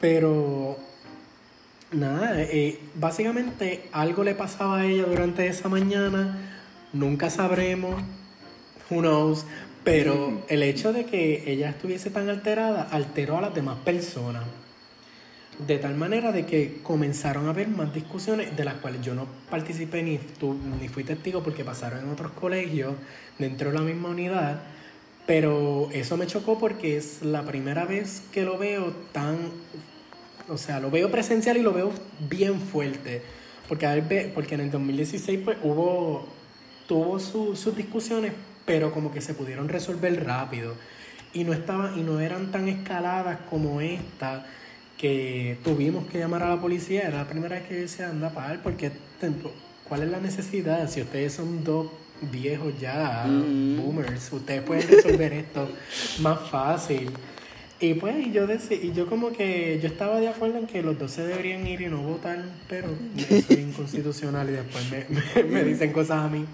[0.00, 0.76] pero
[1.92, 6.38] nada, eh, básicamente algo le pasaba a ella durante esa mañana.
[6.92, 8.00] Nunca sabremos,
[8.90, 9.44] who knows.
[9.84, 14.42] Pero el hecho de que ella estuviese tan alterada alteró a las demás personas.
[15.64, 19.26] De tal manera de que comenzaron a haber más discusiones de las cuales yo no
[19.48, 22.94] participé ni, tu- ni fui testigo porque pasaron en otros colegios
[23.38, 24.60] dentro de la misma unidad.
[25.26, 29.38] Pero eso me chocó porque es la primera vez que lo veo tan...
[30.48, 31.90] O sea, lo veo presencial y lo veo
[32.28, 33.22] bien fuerte.
[33.68, 36.26] Porque, porque en el 2016 pues hubo...
[36.86, 38.32] Tuvo su- sus discusiones,
[38.64, 40.74] pero como que se pudieron resolver rápido.
[41.32, 44.46] Y no, estaban, y no eran tan escaladas como esta
[44.96, 47.02] que tuvimos que llamar a la policía.
[47.08, 48.92] Era la primera vez que se anda a pagar porque
[49.88, 50.88] ¿cuál es la necesidad?
[50.88, 51.88] Si ustedes son dos
[52.22, 53.76] viejos ya, Mm.
[53.76, 55.68] boomers, ustedes pueden resolver esto
[56.20, 57.10] más fácil.
[57.78, 60.98] Y pues yo decía, y yo como que yo estaba de acuerdo en que los
[60.98, 65.42] dos se deberían ir y no votar, pero eso es inconstitucional y después me, me,
[65.50, 66.44] me dicen cosas a mí.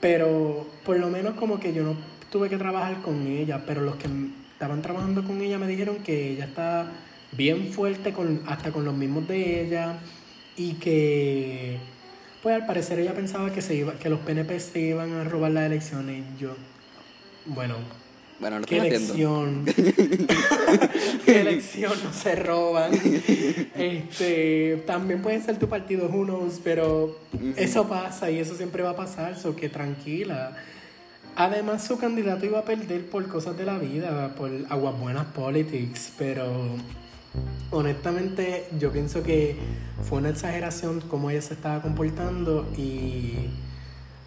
[0.00, 1.96] Pero por lo menos como que yo no
[2.30, 4.08] tuve que trabajar con ella, pero los que
[4.52, 6.92] estaban trabajando con ella me dijeron que ella está
[7.32, 9.98] bien fuerte con, hasta con los mismos de ella
[10.56, 11.78] y que
[12.42, 15.52] pues al parecer ella pensaba que se iba que los PNP se iban a robar
[15.52, 16.56] las elecciones y yo
[17.46, 17.76] bueno
[18.38, 19.64] Bueno, lo qué elección
[21.24, 22.92] qué elección no se roban
[23.74, 27.18] este también puede ser tu partido who knows pero
[27.56, 30.56] eso pasa y eso siempre va a pasar so que tranquila.
[31.36, 36.12] Además, su candidato iba a perder por cosas de la vida, por aguas buenas politics,
[36.18, 36.76] pero
[37.70, 39.56] honestamente yo pienso que
[40.02, 43.50] fue una exageración cómo ella se estaba comportando y,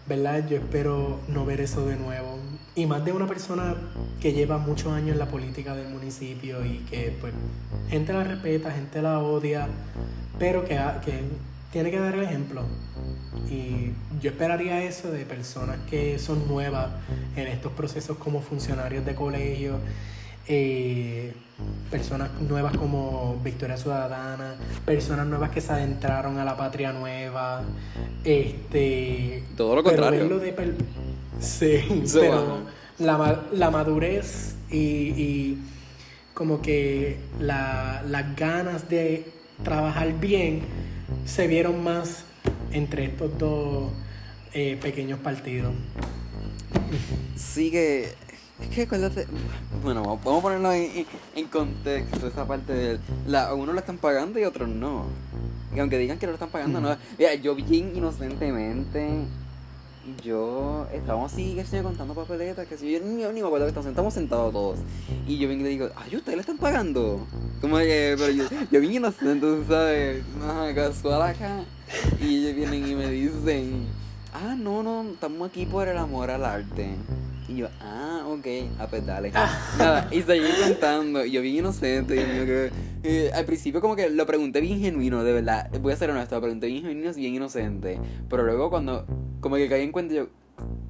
[0.06, 0.46] ¿verdad?
[0.48, 2.38] Yo espero no ver eso de nuevo.
[2.74, 3.76] Y más de una persona
[4.20, 7.32] que lleva muchos años en la política del municipio y que, pues,
[7.88, 9.68] gente la respeta, gente la odia,
[10.38, 11.22] pero que, que
[11.72, 12.62] tiene que dar el ejemplo.
[13.48, 16.88] Y yo esperaría eso de personas que son nuevas
[17.36, 19.78] en estos procesos como funcionarios de colegio,
[20.46, 21.32] eh,
[21.90, 27.62] personas nuevas como Victoria Ciudadana, personas nuevas que se adentraron a la patria nueva,
[28.24, 29.42] este...
[29.56, 30.38] Todo lo contrario.
[30.38, 30.74] de per-
[31.40, 32.58] sí, So, pero
[32.98, 35.58] la, la madurez y, y
[36.34, 39.26] como que la- las ganas de
[39.62, 40.62] trabajar bien
[41.24, 42.24] se vieron más
[42.72, 43.92] entre estos dos
[44.52, 45.72] eh, pequeños partidos.
[47.36, 48.12] Sí que.
[48.60, 49.26] Es que acuérdate.
[49.82, 52.98] Bueno, vamos a ponerlo en, contexto, esa parte de.
[53.26, 55.06] La, uno lo están pagando y otros no.
[55.74, 56.96] Y aunque digan que no lo están pagando, no.
[57.18, 59.26] Mira, yo bien inocentemente.
[60.22, 63.70] Yo estábamos así, que yo, contando papeletas, que si yo ni, ni me acuerdo que
[63.70, 64.78] estamos, estamos sentados todos.
[65.26, 67.26] Y yo vengo y le digo, ay, ¿ustedes le están pagando?
[67.62, 71.64] Como que, pero yo, yo bien inocente, sabes, ajá, casual acá.
[72.20, 73.86] Y ellos vienen y me dicen,
[74.34, 76.96] ah, no, no, estamos aquí por el amor al arte.
[77.46, 78.46] Y yo, ah, ok,
[78.78, 79.30] ah, pues dale.
[79.78, 82.70] Nada, y seguí contando, y yo bien inocente, y yo que,
[83.02, 86.34] eh, al principio como que lo pregunté bien genuino, de verdad, voy a ser honesto,
[86.36, 87.98] lo pregunté bien genuino bien inocente,
[88.30, 89.04] pero luego cuando,
[89.40, 90.28] como que caí en cuenta, yo,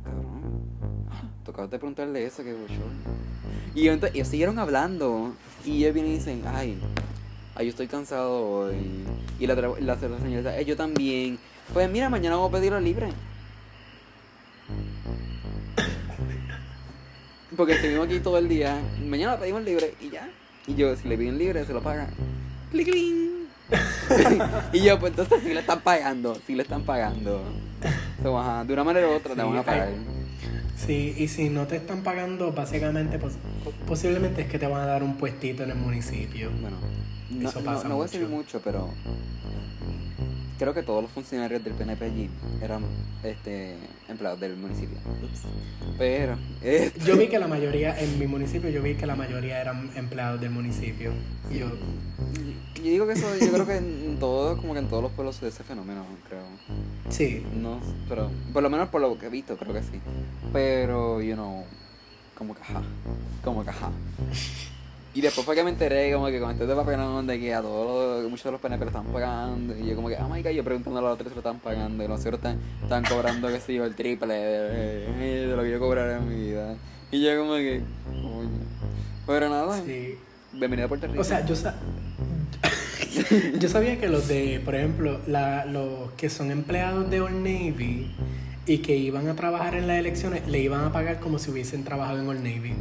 [0.05, 0.61] cabrón,
[1.45, 2.85] tocaba de preguntarle eso, que bochorno.
[3.75, 6.79] Y entonces, ellos siguieron hablando, y ellos vienen y dicen, ay,
[7.57, 8.77] ay, yo estoy cansado hoy,
[9.41, 11.37] y la, la, la señorita, "Eh, yo también,
[11.73, 13.09] pues mira, mañana vamos a pedirlo libre.
[17.57, 18.81] Porque estuvimos aquí todo el día.
[19.05, 20.29] Mañana pedimos libre y ya.
[20.67, 22.09] Y yo, si le piden libre, se lo pagan.
[24.73, 26.37] Y yo, pues entonces sí le están pagando.
[26.47, 27.43] Sí le están pagando.
[28.23, 29.89] So, ajá, de una manera u otra te van a pagar.
[30.77, 33.35] Sí, y si no te están pagando, básicamente, pues,
[33.87, 36.51] posiblemente es que te van a dar un puestito en el municipio.
[36.61, 36.77] Bueno,
[37.35, 38.61] no, Eso no- pasa no voy a decir mucho.
[38.63, 38.89] pero
[40.59, 42.31] creo que todos los funcionarios del PNP allí
[42.63, 42.85] eran
[43.23, 43.77] este,
[44.09, 44.97] empleados del municipio.
[45.23, 45.43] Ups.
[45.99, 49.61] Pero, este, Yo vi que la mayoría, en mi municipio, yo vi que la mayoría
[49.61, 51.13] eran empleados del municipio.
[51.51, 51.67] Y yo,
[52.77, 55.41] yo digo que eso, yo creo que en todo, como que en todos los pueblos
[55.41, 56.43] de ese fenómeno, creo.
[57.09, 60.01] sí, No, pero por lo menos por lo que he visto, creo que sí.
[60.53, 61.65] Pero, you know,
[62.37, 62.83] como ajá,
[63.43, 63.91] como ajá.
[65.15, 67.63] Y después fue que me enteré como que con este de papelón de que a
[67.63, 69.77] todos los, muchos de los PNP lo estaban pagando.
[69.79, 71.61] Y yo como que, oh my god, yo preguntando a los otros si lo estaban
[71.61, 72.03] pagando.
[72.03, 75.71] Y los otros están, estaban cobrando, qué sé yo, el triple de, de lo que
[75.71, 76.75] yo cobrara en mi vida.
[77.13, 78.49] Y yo como que, coño.
[79.27, 80.17] Pero nada, sí.
[80.53, 81.21] bienvenido a Puerto Rico.
[81.21, 81.77] O sea, yo, sa-
[83.61, 88.11] yo sabía que los de, por ejemplo, la, los que son empleados de Old Navy
[88.67, 91.85] y que iban a trabajar en las elecciones, le iban a pagar como si hubiesen
[91.85, 92.75] trabajado en Old Navy.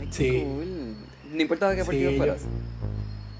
[0.00, 0.42] Ay, qué sí.
[0.44, 0.96] cool.
[1.34, 2.42] No importa de qué Sí, partido yo- fueras.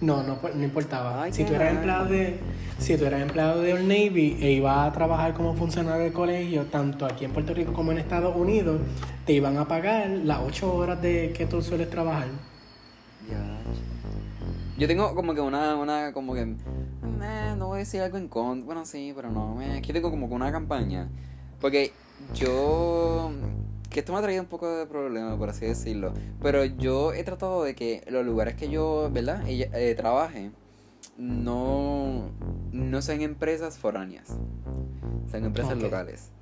[0.00, 1.22] No, no, pues, no importaba.
[1.22, 2.38] Ay, si tú eras empleado de,
[2.78, 6.64] si tú eras empleado de Old Navy e ibas a trabajar como funcionario de colegio,
[6.66, 8.80] tanto aquí en Puerto Rico como en Estados Unidos,
[9.24, 12.26] te iban a pagar las ocho horas de que tú sueles trabajar.
[13.30, 13.58] Ya.
[14.76, 16.44] Yo tengo como que una, una, como que,
[17.56, 20.28] no voy a decir algo en contra, bueno sí, pero no, es que tengo como
[20.28, 21.08] que una campaña,
[21.60, 21.92] porque
[22.34, 23.30] yo,
[23.94, 27.22] que esto me ha traído un poco de problema, por así decirlo, pero yo he
[27.22, 30.50] tratado de que los lugares que yo, ¿verdad?, eh, trabaje,
[31.16, 32.32] no,
[32.72, 34.36] no sean empresas foráneas,
[35.30, 36.32] sean empresas locales.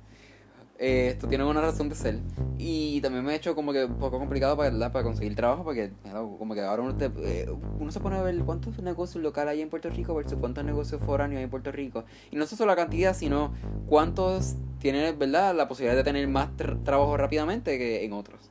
[0.79, 2.19] Eh, esto tiene una razón de ser.
[2.57, 4.91] Y también me ha hecho como que un poco complicado para, ¿verdad?
[4.91, 5.91] para conseguir trabajo porque
[6.39, 7.49] como que ahora uno, te- eh,
[7.79, 11.01] uno se pone a ver cuántos negocios locales hay en Puerto Rico versus cuántos negocios
[11.01, 12.03] foráneos hay en Puerto Rico.
[12.31, 13.53] Y no solo la cantidad, sino
[13.87, 15.55] cuántos tienen ¿verdad?
[15.55, 18.49] la posibilidad de tener más tra- trabajo rápidamente que en otros.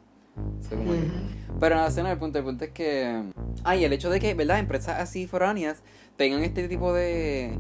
[0.69, 0.99] So, como que-.
[1.61, 2.39] Pero nada, no el punto.
[2.39, 3.23] El punto es que.
[3.65, 4.59] Ay, el hecho de que, ¿verdad?
[4.59, 5.83] Empresas así foráneas
[6.17, 7.57] tengan este tipo de.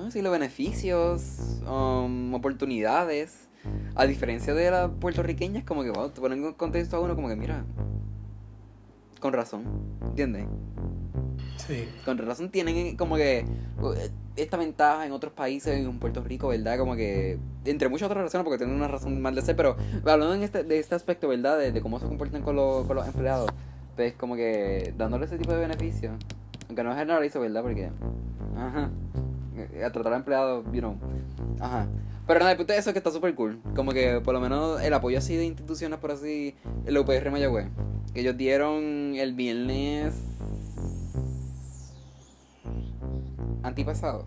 [0.00, 3.50] Vamos a decirlo, beneficios, um, oportunidades.
[3.94, 7.28] A diferencia de las puertorriqueñas, como que, wow, te ponen en contexto a uno, como
[7.28, 7.66] que, mira.
[9.20, 9.64] Con razón,
[10.00, 10.46] ¿entiendes?
[11.58, 11.86] Sí.
[12.06, 13.44] Con razón tienen como que
[13.82, 13.92] uh,
[14.36, 16.78] esta ventaja en otros países, en Puerto Rico, ¿verdad?
[16.78, 19.76] Como que, entre muchas otras razones, porque tienen una razón mal de ser, pero
[20.06, 21.58] hablando en este, de este aspecto, ¿verdad?
[21.58, 23.50] De, de cómo se comportan con, los con los empleados,
[23.96, 26.14] pues como que dándole ese tipo de beneficios,
[26.68, 27.60] aunque no generalizo, ¿verdad?
[27.60, 27.90] Porque,
[28.56, 28.99] ajá, eh,
[29.84, 30.96] a tratar a empleados, you know,
[31.60, 31.88] ajá.
[32.26, 33.60] Pero nada, el punto es eso que está súper cool.
[33.74, 36.54] Como que por lo menos el apoyo así de instituciones, por así,
[36.86, 37.66] el UPR Mayagüez,
[38.14, 40.14] que ellos dieron el viernes
[43.62, 44.26] antipasado.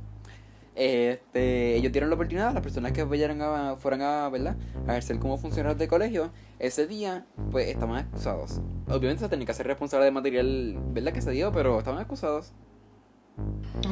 [0.76, 4.58] Este, ellos dieron la oportunidad a las personas que vayan a, fueran a, ¿verdad?
[4.88, 6.32] a ejercer como funcionarios de colegio.
[6.60, 8.60] Ese día, pues estaban excusados.
[8.88, 11.14] Obviamente se tenían que hacer responsable del material, ¿verdad?
[11.14, 12.54] Que se dio, pero estaban excusados.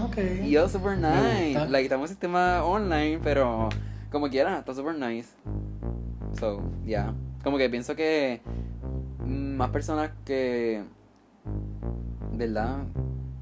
[0.03, 0.17] Ok.
[0.43, 1.67] Y yo, super nice.
[1.69, 3.69] Like, estamos en sistema online, pero
[4.11, 5.29] como quiera, está super nice.
[6.39, 7.13] So, yeah.
[7.43, 8.41] Como que pienso que
[9.25, 10.83] más personas que,
[12.33, 12.79] ¿verdad?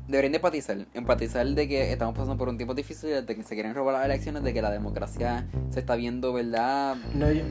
[0.08, 0.78] Deberían de empatizar.
[0.94, 4.06] Empatizar de que estamos pasando por un tiempo difícil, de que se quieren robar las
[4.06, 6.96] elecciones, de que la democracia se está viendo, ¿verdad?
[7.14, 7.44] No, yo-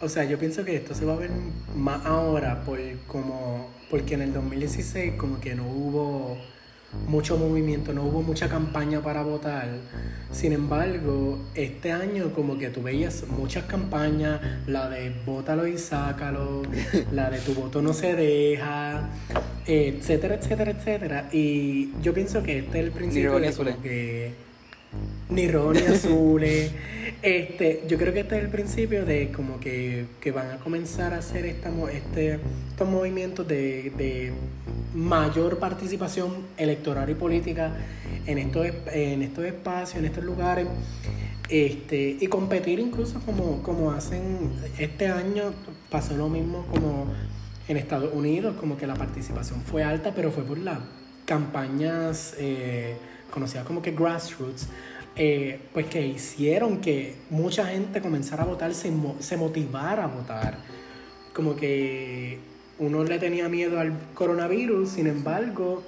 [0.00, 1.30] o sea, yo pienso que esto se va a ver
[1.76, 2.78] más ahora por
[3.08, 6.36] como porque en el 2016 como que no hubo
[7.06, 9.68] mucho movimiento, no hubo mucha campaña para votar.
[10.32, 16.62] Sin embargo, este año como que tú veías muchas campañas, la de bótalo y sácalo,
[17.12, 19.08] la de tu voto no se deja,
[19.66, 21.28] etcétera, etcétera, etcétera.
[21.32, 24.47] Y yo pienso que este es el principio de que
[25.30, 26.72] ni rojo ni azules.
[27.22, 31.14] Este, yo creo que este es el principio de como que, que van a comenzar
[31.14, 32.38] a hacer esta, este,
[32.70, 34.32] estos movimientos de, de
[34.94, 37.72] mayor participación electoral y política
[38.26, 40.66] en estos, en estos espacios, en estos lugares.
[41.48, 45.54] Este, y competir incluso como, como hacen este año,
[45.90, 47.06] pasó lo mismo como
[47.68, 50.78] en Estados Unidos, como que la participación fue alta, pero fue por las
[51.24, 52.96] campañas eh,
[53.30, 54.68] conocidas como que grassroots,
[55.16, 60.58] eh, pues que hicieron que mucha gente comenzara a votar, se, se motivara a votar.
[61.32, 62.38] Como que
[62.78, 65.82] uno le tenía miedo al coronavirus, sin embargo,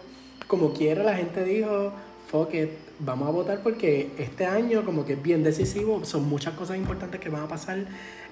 [0.47, 1.93] como quiera la gente dijo,
[2.31, 6.55] fuck it, vamos a votar porque este año como que es bien decisivo, son muchas
[6.55, 7.87] cosas importantes que van a pasar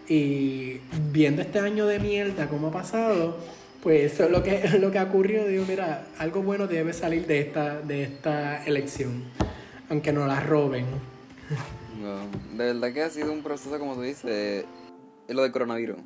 [0.09, 0.81] y
[1.13, 3.37] viendo este año de mierda como ha pasado,
[3.89, 7.27] pues eso es lo que, lo que ha ocurrido, digo, mira, algo bueno debe salir
[7.27, 9.25] de esta, de esta elección,
[9.89, 10.85] aunque no la roben.
[11.99, 12.19] No,
[12.59, 14.67] de verdad que ha sido un proceso, como tú dices,
[15.27, 15.97] es lo del coronavirus.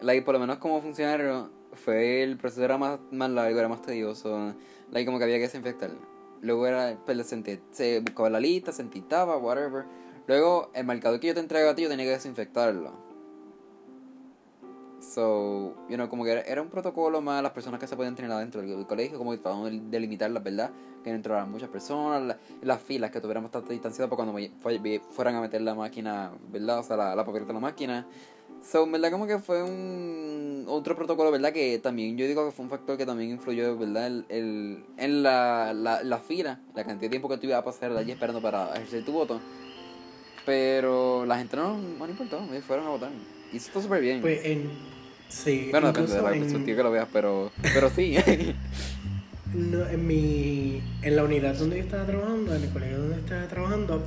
[0.00, 3.82] Like, por lo menos como funcionario, fue el proceso era más, más largo, era más
[3.82, 4.54] tedioso.
[4.92, 5.90] Like, como que había que desinfectar.
[6.40, 9.86] Luego era, pues, se, enti- se buscaba la lista, se entitaba, whatever.
[10.28, 12.92] Luego, el marcador que yo te entrego a ti, yo tenía que desinfectarlo.
[15.02, 18.14] So, you know, como que era, era un protocolo más las personas que se podían
[18.14, 20.70] tener adentro del, colegio, como que tratamos de delimitarlas, ¿verdad?
[21.02, 24.38] Que no entraran muchas personas, la- las filas que tuviéramos bastante distanciadas para cuando
[25.10, 26.78] fueran a meter la máquina, ¿verdad?
[26.78, 28.06] O sea, la, la papeleta en la máquina.
[28.62, 31.52] So, verdad, como que fue un otro protocolo, ¿verdad?
[31.52, 34.06] Que también yo digo que fue un factor que también influyó, ¿verdad?
[34.06, 37.64] El, el- en la, la, la fila, la cantidad de tiempo que tú ibas a
[37.64, 39.40] pasar allí esperando para ejercer tu voto.
[40.46, 43.10] Pero la gente no, no importó, fueron a votar.
[43.52, 44.20] Y eso está súper bien.
[44.20, 44.91] Pues en...
[45.32, 48.16] Sí, bueno, depende de la en- perspectiva que lo veas, pero, pero sí.
[49.54, 53.46] No, en mi en la unidad donde yo estaba trabajando, en el colegio donde estaba
[53.48, 54.02] trabajando,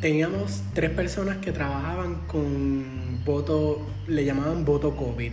[0.00, 5.30] teníamos tres personas que trabajaban con voto, le llamaban voto COVID.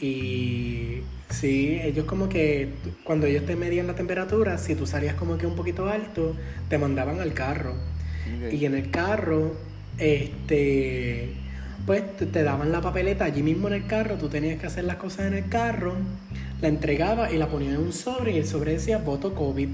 [0.00, 2.70] Y sí, ellos como que
[3.04, 6.34] cuando ellos te medían la temperatura, si tú salías como que un poquito alto,
[6.68, 7.74] te mandaban al carro.
[8.50, 9.54] Y en el carro,
[9.98, 11.30] este,
[11.86, 14.84] pues te, te daban la papeleta allí mismo en el carro, tú tenías que hacer
[14.84, 15.94] las cosas en el carro,
[16.60, 19.68] la entregabas y la ponían en un sobre y el sobre decía voto COVID.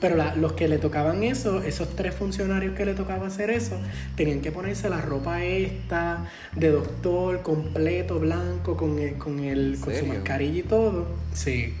[0.00, 3.76] Pero la- los que le tocaban eso, esos tres funcionarios que le tocaba hacer eso,
[4.16, 6.24] tenían que ponerse la ropa esta
[6.56, 11.06] de doctor, completo, blanco, con, el, con, el, ¿En con su mascarilla y todo.
[11.34, 11.74] Sí.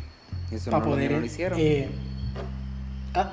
[0.52, 1.12] Eso Para no, poder...
[1.12, 1.58] lo hicieron.
[1.58, 1.88] eh,
[3.14, 3.30] ah,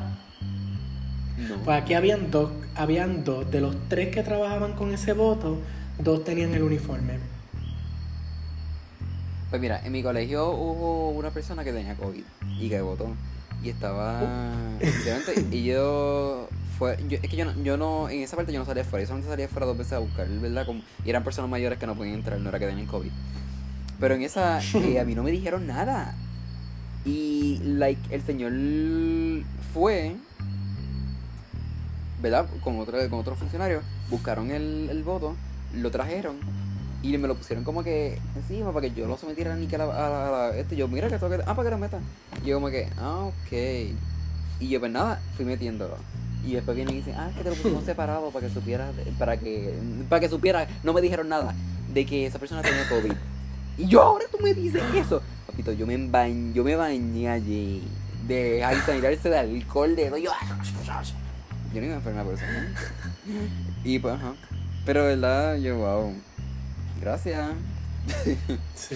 [1.49, 1.55] no.
[1.65, 3.49] pues aquí habían dos, habían dos.
[3.51, 5.57] De los tres que trabajaban con ese voto,
[5.99, 7.19] dos tenían el uniforme.
[9.49, 12.23] Pues mira, en mi colegio hubo una persona que tenía COVID
[12.59, 13.15] y que votó.
[13.63, 14.21] Y estaba.
[14.79, 18.59] Literalmente, y yo fue, yo, es que yo no, yo no, en esa parte yo
[18.59, 20.65] no salía afuera, yo solamente salía afuera dos veces a buscar, ¿verdad?
[20.65, 23.09] Como, y eran personas mayores que no podían entrar, no era que tenían COVID.
[23.99, 26.13] Pero en esa, eh, a mí no me dijeron nada.
[27.03, 28.51] Y, like, el señor
[29.73, 30.15] fue,
[32.21, 32.47] ¿verdad?
[32.63, 35.35] Con otro, con otro funcionario, buscaron el, el voto,
[35.73, 36.35] lo trajeron
[37.03, 39.79] y me lo pusieron como que encima para que yo lo sometiera ni que a
[39.79, 41.77] la, a la- a la- este, yo, mira que tengo que, ah, para que lo
[41.77, 42.01] metan.
[42.43, 43.51] Y yo como que, ah, ok.
[44.59, 45.95] Y yo pues nada, fui metiéndolo.
[46.45, 48.91] Y después vienen y dicen, ah, es que te lo pusimos separado para que supieras,
[49.19, 49.73] para que,
[50.09, 51.53] para que supiera, no me dijeron nada
[51.93, 53.13] de que esa persona tenía COVID.
[53.77, 55.21] Y yo ahora tú me dices eso.
[55.45, 57.83] Papito, yo me bañé, yo me bañé allí
[58.27, 60.31] de ay, sanirse de alcohol, de yo,
[61.73, 62.43] yo no iba a enfermar por eso.
[62.45, 63.37] ¿no?
[63.83, 64.33] Y pues, ajá.
[64.87, 66.13] Pero verdad, yo, wow.
[67.01, 67.49] Gracias.
[68.73, 68.95] Sí.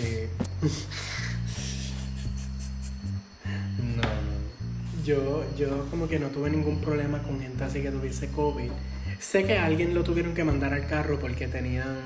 [3.77, 5.03] No, no.
[5.03, 8.71] Yo, yo como que no tuve ningún problema con gente así que tuviese COVID.
[9.19, 11.97] Sé que a alguien lo tuvieron que mandar al carro porque tenían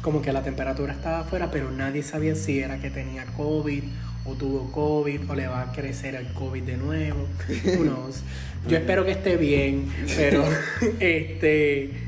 [0.00, 3.84] como que la temperatura estaba afuera, pero nadie sabía si era que tenía COVID
[4.24, 7.28] o tuvo COVID o le va a crecer el COVID de nuevo.
[7.62, 8.22] Knows?
[8.66, 10.42] Yo espero que esté bien, pero
[10.98, 12.03] este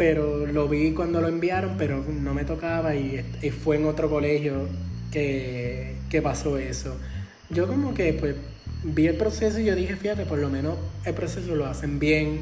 [0.00, 4.66] pero lo vi cuando lo enviaron, pero no me tocaba y, fue en otro colegio
[5.12, 6.96] que, que pasó eso.
[7.50, 8.34] Yo como que pues
[8.82, 12.40] vi el proceso y yo dije, fíjate, por lo menos el proceso lo hacen bien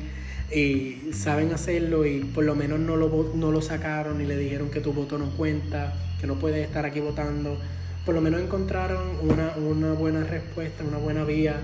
[0.54, 4.70] y saben hacerlo y por lo menos no lo, no lo sacaron y le dijeron
[4.70, 7.58] que tu voto no cuenta, que no puedes estar aquí votando.
[8.06, 11.56] Por lo menos encontraron una, una buena respuesta, una buena vía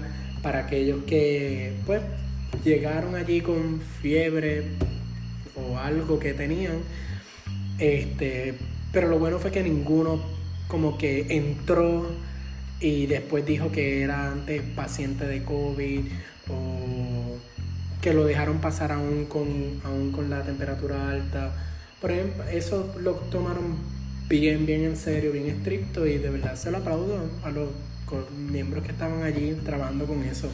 [0.42, 2.03] para aquellos que pues
[2.64, 4.64] llegaron allí con fiebre
[5.57, 6.81] o algo que tenían.
[7.79, 8.55] Este,
[8.93, 10.21] pero lo bueno fue que ninguno
[10.69, 12.07] como que entró
[12.81, 16.01] y después dijo que era antes paciente de COVID
[16.49, 17.37] o
[18.01, 21.53] que lo dejaron pasar aún con, aún con la temperatura alta.
[22.01, 23.79] Por ejemplo, eso lo tomaron
[24.29, 27.69] bien, bien en serio, bien estricto y de verdad se lo aplaudo a los
[28.37, 30.51] miembros que estaban allí trabajando con eso.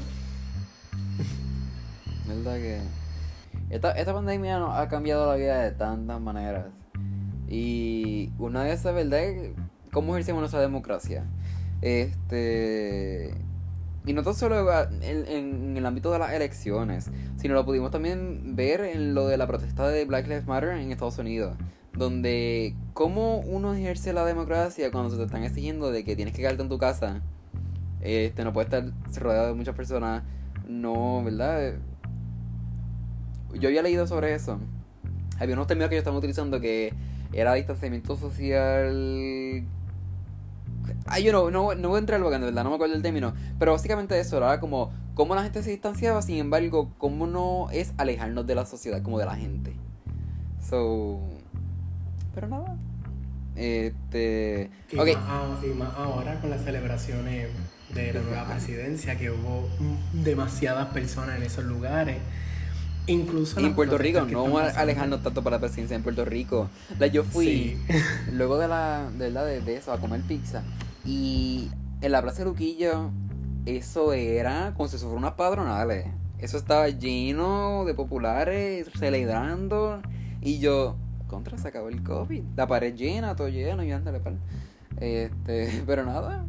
[2.27, 3.00] ¿Verdad que
[3.71, 6.67] esta, esta pandemia nos ha cambiado la vida de tantas maneras?
[7.49, 9.23] Y una de esas, ¿verdad?
[9.93, 11.25] ¿Cómo ejercemos nuestra democracia?
[11.81, 13.35] Este.
[14.07, 18.57] Y no tan solo en, en el ámbito de las elecciones, sino lo pudimos también
[18.57, 21.57] ver en lo de la protesta de Black Lives Matter en Estados Unidos.
[21.93, 26.43] Donde, ¿cómo uno ejerce la democracia cuando se te están exigiendo de que tienes que
[26.43, 27.21] quedarte en tu casa?
[28.01, 28.93] Este, no puedes estar
[29.23, 30.23] rodeado de muchas personas.
[30.67, 31.75] No, ¿verdad?
[33.59, 34.59] Yo había leído sobre eso.
[35.39, 36.93] Había unos términos que ellos estaban utilizando que
[37.33, 39.65] era distanciamiento social.
[41.07, 43.03] Ay, yo no, no, no voy a entrar porque de verdad no me acuerdo del
[43.03, 43.33] término.
[43.59, 47.93] Pero básicamente eso era como cómo la gente se distanciaba, sin embargo, cómo no es
[47.97, 49.75] alejarnos de la sociedad, como de la gente.
[50.69, 51.21] So.
[52.35, 52.77] Pero nada.
[53.57, 54.71] Este.
[54.91, 57.49] Y, más, a- y más ahora con las celebraciones
[57.95, 59.69] de la nueva presidencia, que hubo
[60.13, 62.19] demasiadas personas en esos lugares.
[63.07, 66.69] Incluso en Puerto Rico, no alejarnos tanto para la presidencia en Puerto Rico.
[67.13, 67.79] Yo fui Sí.
[68.33, 70.63] luego de la de, verdad, de, de eso a comer pizza
[71.05, 71.69] y
[72.03, 73.11] en la Plaza de Luquillo
[73.67, 76.07] eso era como si fueran unas padronales.
[76.39, 80.01] Eso estaba lleno de populares celebrando
[80.41, 80.97] y yo
[81.27, 82.43] contra se acabó el COVID.
[82.57, 84.39] La pared llena, todo lleno y ándale pal.
[84.99, 86.45] Este, pero nada.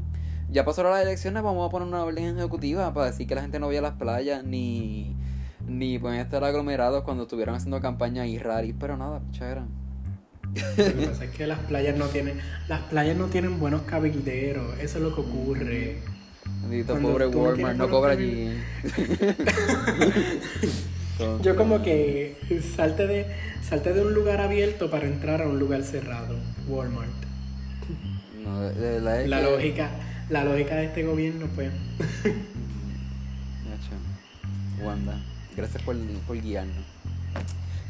[0.49, 3.59] Ya pasaron las elecciones, vamos a poner una orden ejecutiva para decir que la gente
[3.59, 5.15] no vaya a las playas ni
[5.77, 9.61] ni pueden estar aglomerados cuando estuvieran haciendo campaña y raris, pero nada, chévere.
[10.53, 14.77] Lo que pasa es que las playas no tienen, las playas no tienen buenos cabilderos,
[14.79, 15.97] eso es lo que ocurre.
[16.63, 18.53] Bendito pobre Walmart, no cobra allí.
[21.43, 22.35] Yo como que
[22.75, 23.27] salte de,
[23.61, 26.35] salte de un lugar abierto para entrar a un lugar cerrado,
[26.67, 27.09] Walmart.
[28.43, 29.89] No, de, La que- lógica,
[30.29, 31.71] la lógica de este gobierno, pues.
[34.83, 35.13] Wanda,
[35.61, 35.95] gracias por,
[36.25, 36.83] por guiarnos.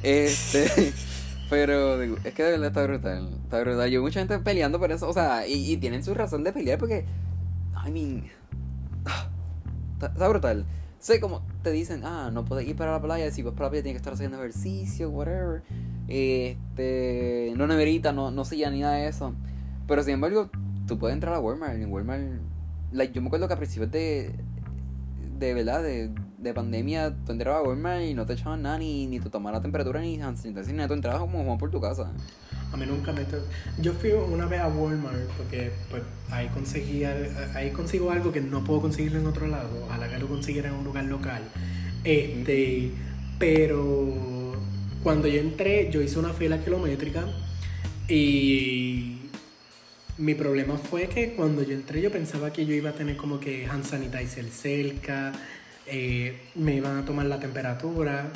[0.04, 0.94] Este,
[1.50, 3.30] pero es que de verdad está brutal.
[3.44, 3.90] Está brutal.
[3.90, 7.06] Yo mucha gente peleando por eso, o sea, y, tienen su razón de pelear porque,
[7.86, 8.26] I mean,
[9.06, 9.30] ah,
[9.94, 10.66] está, está brutal.
[11.00, 13.70] Sé como te dicen, ah, no puedes ir para la playa, si vas para la
[13.72, 15.64] playa tienes que estar haciendo ejercicio, whatever.
[16.08, 19.34] Este, no neverita, no, no silla ni nada de eso.
[19.88, 20.50] Pero sin embargo,
[20.88, 21.76] tú puedes entrar a Walmart.
[21.76, 22.24] En Walmart,
[22.92, 24.36] like, yo me acuerdo que a principios de,
[25.40, 26.12] de verdad, de,
[26.42, 29.60] de pandemia, tú entrabas a Walmart y no te echaban nada, ni, ni te tomaban
[29.60, 30.88] la temperatura, ni ni nada.
[30.88, 32.12] Tú entrabas como Juan por tu casa.
[32.74, 33.26] A mí nunca me...
[33.82, 38.64] Yo fui una vez a Walmart porque pues ahí conseguí, ahí consigo algo que no
[38.64, 39.70] puedo conseguirlo en otro lado.
[39.86, 41.44] Ojalá que lo consiguiera en un lugar local.
[42.04, 42.92] Este,
[43.38, 44.54] pero
[45.04, 47.26] cuando yo entré, yo hice una fila kilométrica
[48.08, 49.18] y
[50.18, 53.40] mi problema fue que cuando yo entré yo pensaba que yo iba a tener como
[53.40, 55.34] que hand sanitizer cerca,
[55.92, 58.32] eh, me iban a tomar la temperatura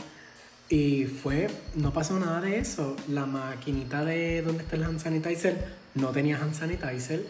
[0.68, 2.97] y fue, no pasó nada de eso.
[3.08, 7.26] La maquinita de donde está el hand sanitizer no tenía hand sanitizer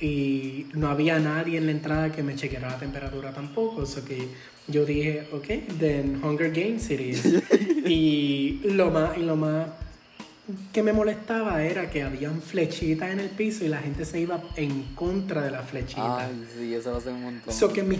[0.00, 3.82] y no había nadie en la entrada que me chequeara la temperatura tampoco.
[3.82, 4.28] O que
[4.66, 7.24] yo dije, ok, then Hunger Games it is.
[7.86, 9.66] y lo más, y lo más
[10.72, 14.40] que me molestaba era que habían flechitas en el piso y la gente se iba
[14.54, 16.30] en contra de las flechitas.
[16.30, 17.52] Ay, sí, eso lo hace un montón.
[17.52, 17.98] So que, mi,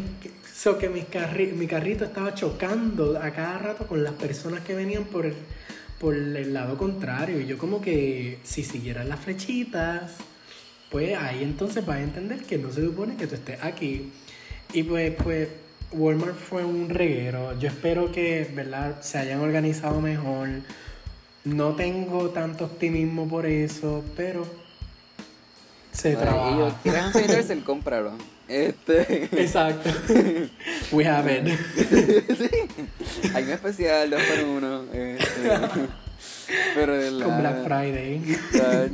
[0.55, 4.75] so que mis carri, mi carrito estaba chocando a cada rato con las personas que
[4.75, 5.35] venían por el,
[5.99, 7.41] por el lado contrario.
[7.41, 10.13] Y yo como que si siguieran las flechitas,
[10.91, 14.13] pues ahí entonces vas a entender que no se supone que tú estés aquí.
[14.73, 15.49] Y pues, pues
[15.91, 17.59] Walmart fue un reguero.
[17.59, 20.49] Yo espero que, ¿verdad?, se hayan organizado mejor
[21.47, 24.45] no tengo tanto optimismo por eso, pero
[25.93, 26.51] se trabaja.
[26.51, 27.63] Y yo, ¿quieres un sanitizer?
[27.63, 28.13] Cómpralo.
[28.49, 29.25] Este.
[29.43, 29.91] Exacto.
[30.93, 31.47] We have it.
[32.37, 33.31] sí.
[33.33, 35.89] Hay un especial 2 por 1 este.
[36.75, 37.25] Pero la...
[37.25, 38.39] Con Black Friday.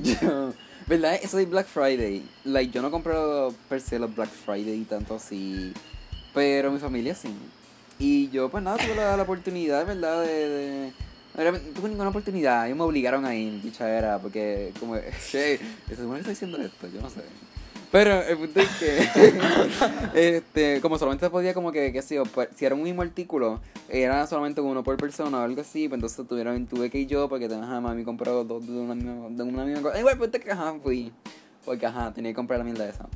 [0.02, 0.52] Yo,
[0.86, 1.18] ¿Verdad?
[1.22, 2.22] Eso de Black Friday.
[2.44, 5.72] Like, yo no compro per se los Black Friday y tanto así.
[6.34, 7.34] Pero mi familia sí.
[7.98, 10.22] Y yo, pues nada, tuve la, la oportunidad, ¿verdad?
[10.22, 10.92] de
[11.36, 14.96] no tuve ninguna oportunidad, ellos me obligaron a ir, era porque como,
[15.30, 15.58] che,
[15.88, 17.22] se supone que estoy diciendo esto, yo no sé.
[17.90, 19.36] Pero el punto es que,
[20.36, 23.60] este, como solamente podía como que, qué sé yo, pues, si era un mismo artículo,
[23.90, 27.28] era solamente uno por persona o algo así, pues entonces tuvieron, tuve que ir yo
[27.28, 30.00] porque ajá, mami compró dos de una misma, de una misma cosa.
[30.00, 31.12] Igual, pues que ajá, fui,
[31.66, 33.06] porque ajá, tenía que comprar la mierda esa.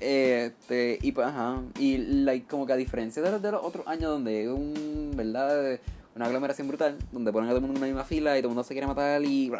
[0.00, 3.86] Este, y pues ajá, y like, como que a diferencia de los, de los otros
[3.86, 5.78] años donde un, ¿verdad?
[6.14, 8.50] Una aglomeración brutal, donde ponen a todo el mundo en una misma fila y todo
[8.50, 9.50] el mundo se quiere matar y,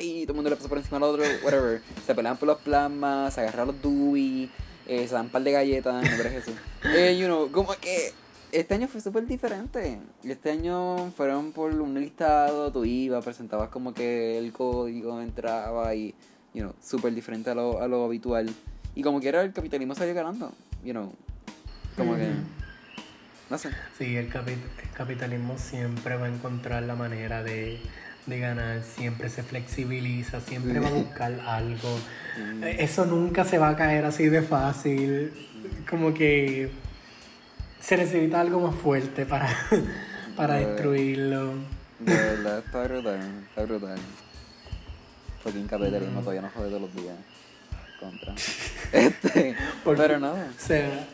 [0.00, 1.82] y todo el mundo le pasa por encima al otro, whatever.
[2.06, 4.50] Se pelean por los plasmas, se agarran los dubis,
[4.86, 6.52] eh, se dan un par de galletas, no crees eso.
[6.84, 8.12] Eh, you know, como que
[8.52, 9.98] este año fue súper diferente.
[10.22, 16.14] Este año fueron por un listado, tú ibas, presentabas como que el código entraba y,
[16.52, 18.48] you know, súper diferente a lo, a lo habitual.
[18.94, 20.52] Y como que era el capitalismo salió ganando,
[20.84, 21.12] you know,
[21.96, 22.28] como que...
[23.50, 23.70] No sé.
[23.98, 24.32] Sí, el,
[24.96, 27.78] capitalismo siempre va a encontrar la manera de,
[28.26, 31.98] ganar, siempre se flexibiliza, siempre va a buscar algo.
[32.38, 32.64] Mm.
[32.64, 35.32] Eso nunca se va a caer así de fácil.
[35.88, 36.70] Como que
[37.80, 39.48] se necesita algo más fuerte para,
[40.36, 41.54] para destruirlo.
[41.98, 43.98] De verdad, está brutal, está brutal.
[45.42, 47.16] Fucking capitalismo todavía no jode todos los días.
[48.00, 48.34] Contra.
[48.92, 50.48] Este, pero nada.
[50.56, 51.06] O sea.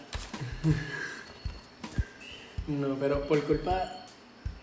[2.78, 4.06] No, pero por culpa,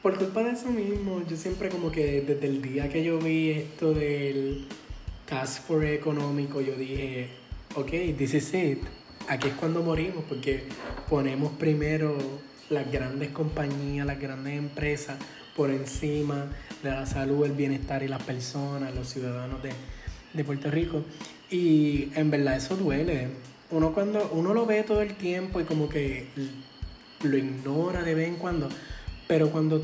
[0.01, 3.51] por culpa de eso mismo, yo siempre como que desde el día que yo vi
[3.51, 4.65] esto del
[5.25, 7.29] cash for económico, yo dije,
[7.75, 8.79] ok, this is it.
[9.27, 10.63] Aquí es cuando morimos, porque
[11.09, 12.17] ponemos primero
[12.69, 15.17] las grandes compañías, las grandes empresas
[15.53, 16.49] por encima
[16.83, 19.71] de la salud, el bienestar y las personas, los ciudadanos de,
[20.33, 21.03] de Puerto Rico.
[21.51, 23.27] Y en verdad eso duele.
[23.69, 26.27] Uno cuando uno lo ve todo el tiempo y como que
[27.23, 28.69] lo ignora de vez en cuando,
[29.27, 29.83] pero cuando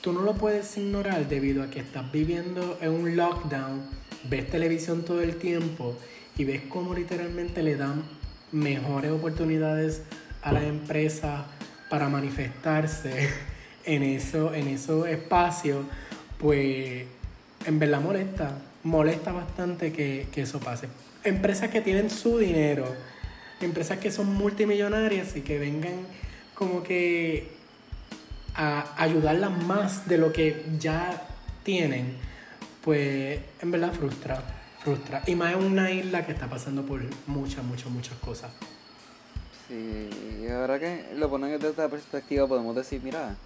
[0.00, 3.82] tú no lo puedes ignorar debido a que estás viviendo en un lockdown,
[4.28, 5.96] ves televisión todo el tiempo
[6.36, 8.02] y ves cómo literalmente le dan
[8.52, 10.02] mejores oportunidades
[10.42, 11.44] a las empresas
[11.90, 13.28] para manifestarse
[13.84, 15.84] en eso en esos espacios,
[16.38, 17.04] pues
[17.64, 20.88] en verdad molesta, molesta bastante que, que eso pase.
[21.24, 22.86] Empresas que tienen su dinero,
[23.60, 26.06] empresas que son multimillonarias y que vengan
[26.58, 27.46] como que
[28.56, 31.22] a ayudarlas más de lo que ya
[31.62, 32.16] tienen,
[32.82, 34.42] pues en verdad frustra,
[34.82, 35.22] frustra.
[35.26, 38.50] Y más en una isla que está pasando por muchas, muchas, muchas cosas.
[39.68, 40.10] Sí,
[40.42, 43.36] y ahora que lo ponen desde esta perspectiva podemos decir, mira,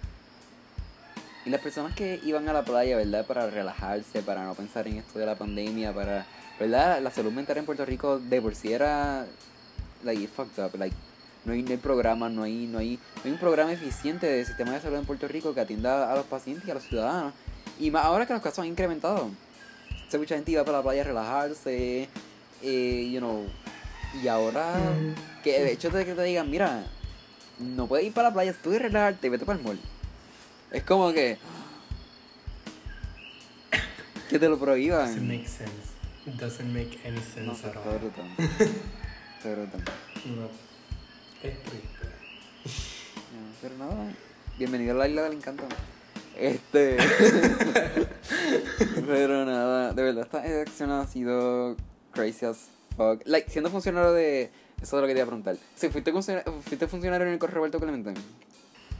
[1.45, 3.27] y las personas que iban a la playa, ¿verdad?
[3.27, 6.25] Para relajarse, para no pensar en esto de la pandemia, para,
[6.59, 6.99] ¿verdad?
[6.99, 9.27] La salud mental en Puerto Rico de por sí era,
[10.03, 10.95] like, fucked up, like,
[11.45, 14.45] no hay, no hay programa, no hay, no, hay, no hay un programa eficiente de
[14.45, 17.33] sistema de salud en Puerto Rico que atienda a los pacientes y a los ciudadanos.
[17.79, 19.29] Y más ahora que los casos han incrementado.
[20.07, 22.07] Se mucha gente iba para la playa a relajarse,
[22.61, 23.45] eh, you know,
[24.21, 24.75] y ahora
[25.43, 26.85] que de hecho de que te digan, mira,
[27.59, 29.79] no puedes ir para la playa, tú y relajarte, vete para el mall.
[30.71, 31.37] Es como que
[34.29, 35.07] que te lo prohíban.
[35.07, 35.93] Doesn't make sense.
[36.39, 37.99] Doesn't make any sense no, at all.
[40.25, 40.49] No.
[41.43, 42.07] Es triste.
[43.61, 44.11] pero nada.
[44.57, 45.63] Bienvenido a la isla del encanto.
[46.39, 46.97] Este.
[49.07, 51.75] Pero nada, de verdad, esta elección ha sido
[52.11, 53.21] crazy as fuck.
[53.25, 54.51] Like, siendo funcionario de.
[54.81, 55.57] Eso es lo que te iba a preguntar.
[55.75, 58.13] Si fuiste, funcionario, fuiste funcionario en el Correo Roberto Clemente.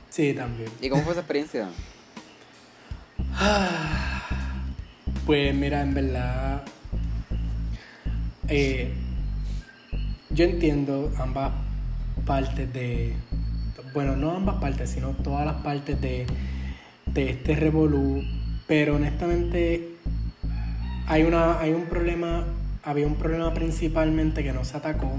[0.09, 0.69] Sí, también.
[0.81, 1.69] ¿Y cómo fue esa experiencia?
[5.25, 6.63] Pues mira, en verdad.
[8.49, 8.93] eh,
[10.31, 11.53] yo entiendo ambas
[12.25, 13.13] partes de.
[13.93, 16.25] Bueno, no ambas partes, sino todas las partes de,
[17.07, 18.23] de este revolú.
[18.67, 19.89] Pero honestamente,
[21.07, 22.45] hay, una, hay un problema.
[22.83, 25.11] Había un problema principalmente que no se atacó,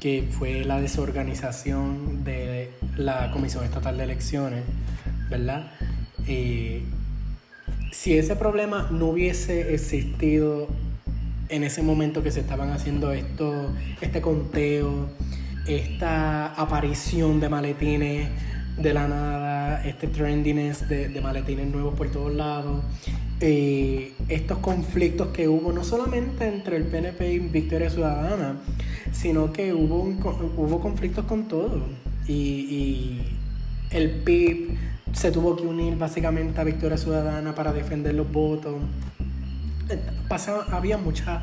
[0.00, 4.64] que fue la desorganización de la Comisión Estatal de Elecciones,
[5.30, 5.70] ¿verdad?
[6.26, 6.82] Eh,
[7.92, 10.68] si ese problema no hubiese existido
[11.48, 15.08] en ese momento que se estaban haciendo esto, este conteo,
[15.68, 18.28] esta aparición de maletines
[18.78, 22.82] de la nada, este trendiness de, maletines nuevos por todos lados,
[23.40, 28.56] eh, estos conflictos que hubo no solamente entre el PNP y Victoria Ciudadana,
[29.12, 30.02] sino que hubo,
[30.56, 31.82] hubo conflictos con todo.
[32.26, 33.38] Y, y
[33.90, 34.76] el PIB
[35.12, 38.74] se tuvo que unir básicamente a Victoria Ciudadana para defender los votos.
[39.88, 39.98] Eh,
[40.28, 41.42] Pasaba, había muchas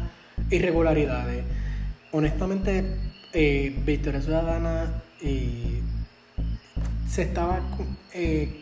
[0.50, 1.44] irregularidades.
[2.12, 2.86] Honestamente,
[3.36, 5.82] eh, Victoria Ciudadana eh,
[7.10, 7.60] se estaba
[8.14, 8.62] eh,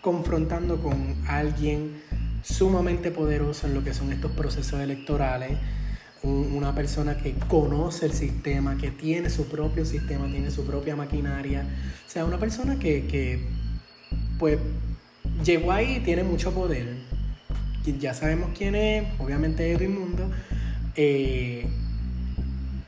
[0.00, 2.00] confrontando con alguien
[2.42, 5.58] sumamente poderoso en lo que son estos procesos electorales.
[6.22, 10.94] Un- una persona que conoce el sistema, que tiene su propio sistema, tiene su propia
[10.94, 11.66] maquinaria.
[12.06, 13.44] O sea, una persona que,
[14.38, 14.58] pues
[15.44, 16.96] llegó ahí y tiene mucho poder.
[17.98, 20.30] Ya sabemos quién es, obviamente Edwin Mundo.
[20.94, 21.66] Eh,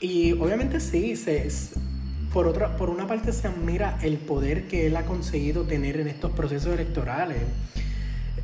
[0.04, 1.48] y obviamente sí, se,
[2.30, 6.08] por, otra, por una parte se admira el poder que él ha conseguido tener en
[6.08, 7.38] estos procesos electorales.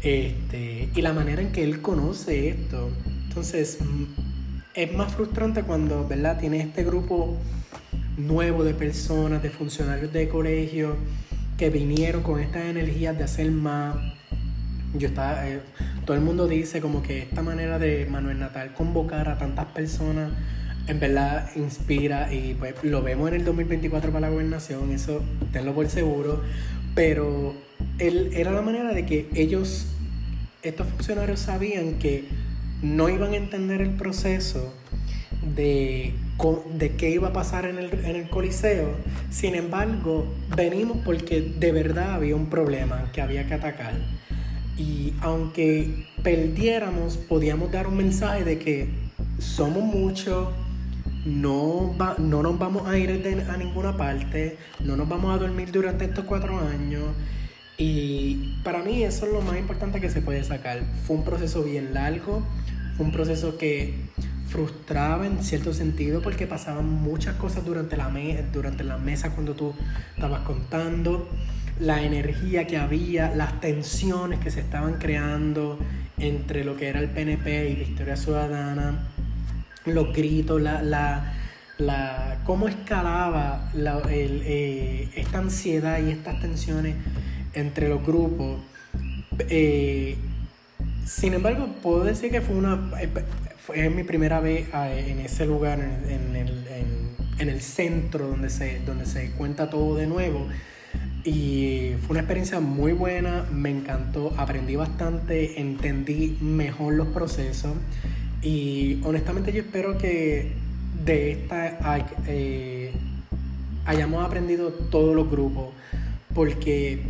[0.01, 2.89] Este, y la manera en que él conoce esto.
[3.29, 4.05] Entonces, mm,
[4.73, 6.41] es más frustrante cuando, ¿verdad?
[6.41, 7.37] Tiene este grupo
[8.17, 10.97] nuevo de personas, de funcionarios de colegio,
[11.59, 13.97] que vinieron con estas energías de hacer más.
[14.95, 15.61] Yo estaba, eh,
[16.07, 20.31] todo el mundo dice como que esta manera de Manuel Natal convocar a tantas personas
[20.87, 25.23] en verdad inspira y pues lo vemos en el 2024 para la gobernación, eso
[25.53, 26.43] tenlo por seguro,
[26.95, 27.55] pero
[27.99, 29.87] él, era la manera de que ellos,
[30.63, 32.25] estos funcionarios sabían que
[32.83, 34.75] no iban a entender el proceso
[35.55, 36.15] de,
[36.75, 38.97] de qué iba a pasar en el, en el Coliseo.
[39.31, 40.27] Sin embargo,
[40.57, 43.95] venimos porque de verdad había un problema que había que atacar.
[44.77, 48.89] Y aunque perdiéramos, podíamos dar un mensaje de que
[49.39, 50.49] somos muchos,
[51.25, 53.11] no, va- no nos vamos a ir
[53.49, 57.05] a ninguna parte, no nos vamos a dormir durante estos cuatro años.
[57.79, 60.81] Y para mí eso es lo más importante que se puede sacar.
[61.07, 62.43] Fue un proceso bien largo,
[62.97, 63.95] fue un proceso que
[64.49, 69.55] frustraba en cierto sentido porque pasaban muchas cosas durante la, me- durante la mesa cuando
[69.55, 69.73] tú
[70.15, 71.29] estabas contando,
[71.79, 75.79] la energía que había, las tensiones que se estaban creando
[76.19, 79.09] entre lo que era el PNP y Victoria Ciudadana,
[79.87, 81.33] los gritos, la, la,
[81.79, 86.95] la cómo escalaba la- el, eh, esta ansiedad y estas tensiones
[87.55, 88.61] entre los grupos.
[89.49, 90.17] Eh,
[91.07, 93.09] sin embargo, puedo decir que fue una eh,
[93.59, 96.67] fue mi primera vez eh, en ese lugar, en, el,
[97.39, 100.47] en el centro donde se, donde se cuenta todo de nuevo.
[101.25, 107.73] Y fue una experiencia muy buena, me encantó, aprendí bastante, entendí mejor los procesos.
[108.43, 110.53] Y honestamente yo espero que
[111.05, 112.93] de esta eh,
[113.87, 115.69] hayamos aprendido todos los grupos,
[116.35, 117.03] porque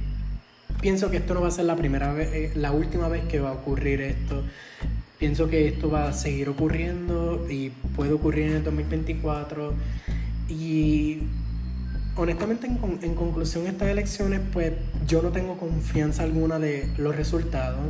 [0.81, 3.39] pienso que esto no va a ser la primera vez, eh, la última vez que
[3.41, 4.43] va a ocurrir esto.
[5.18, 9.74] Pienso que esto va a seguir ocurriendo y puede ocurrir en el 2024.
[10.49, 11.18] Y
[12.16, 14.72] honestamente, en, con- en conclusión, estas elecciones, pues
[15.07, 17.81] yo no tengo confianza alguna de los resultados.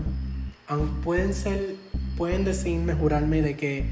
[0.67, 1.77] Aunque pueden ser,
[2.21, 3.85] pueden decirme, jurarme de que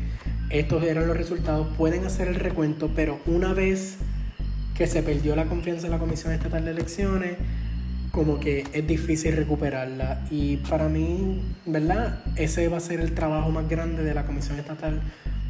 [0.51, 3.97] estos eran los resultados, pueden hacer el recuento, pero una vez
[4.77, 7.39] que se perdió la confianza en la Comisión Estatal de Elecciones,
[8.13, 10.27] como que es difícil recuperarla.
[10.31, 12.23] Y para mí, ¿verdad?
[12.37, 15.01] Ese va a ser el trabajo más grande de la Comisión Estatal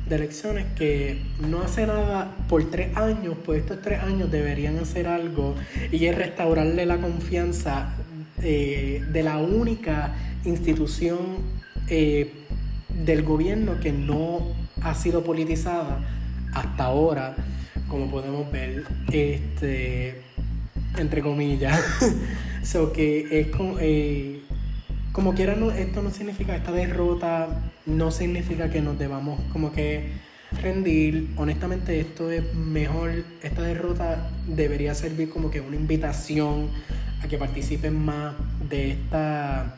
[0.08, 5.08] de Elecciones, que no hace nada por tres años, pues estos tres años deberían hacer
[5.08, 5.56] algo
[5.90, 7.88] y es restaurarle la confianza
[8.40, 10.14] eh, de la única
[10.44, 11.18] institución
[11.88, 12.46] eh,
[13.04, 14.42] del gobierno que no
[14.82, 16.00] ha sido politizada
[16.52, 17.36] hasta ahora,
[17.88, 18.84] como podemos ver.
[19.10, 20.22] Este,
[20.96, 21.80] entre comillas.
[22.62, 24.40] so que es como, eh,
[25.34, 30.12] quiera, no, esto no significa, esta derrota no significa que nos debamos como que
[30.62, 31.30] rendir.
[31.36, 36.68] Honestamente, esto es mejor, esta derrota debería servir como que una invitación
[37.22, 38.34] a que participen más
[38.68, 39.77] de esta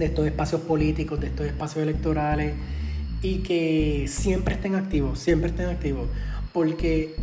[0.00, 2.54] de estos espacios políticos, de estos espacios electorales
[3.22, 6.08] y que siempre estén activos, siempre estén activos,
[6.52, 7.14] porque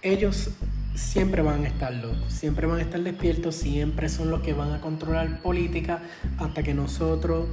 [0.00, 0.50] ellos
[0.94, 4.80] siempre van a estarlo, siempre van a estar despiertos, siempre son los que van a
[4.80, 6.02] controlar política
[6.38, 7.48] hasta que nosotros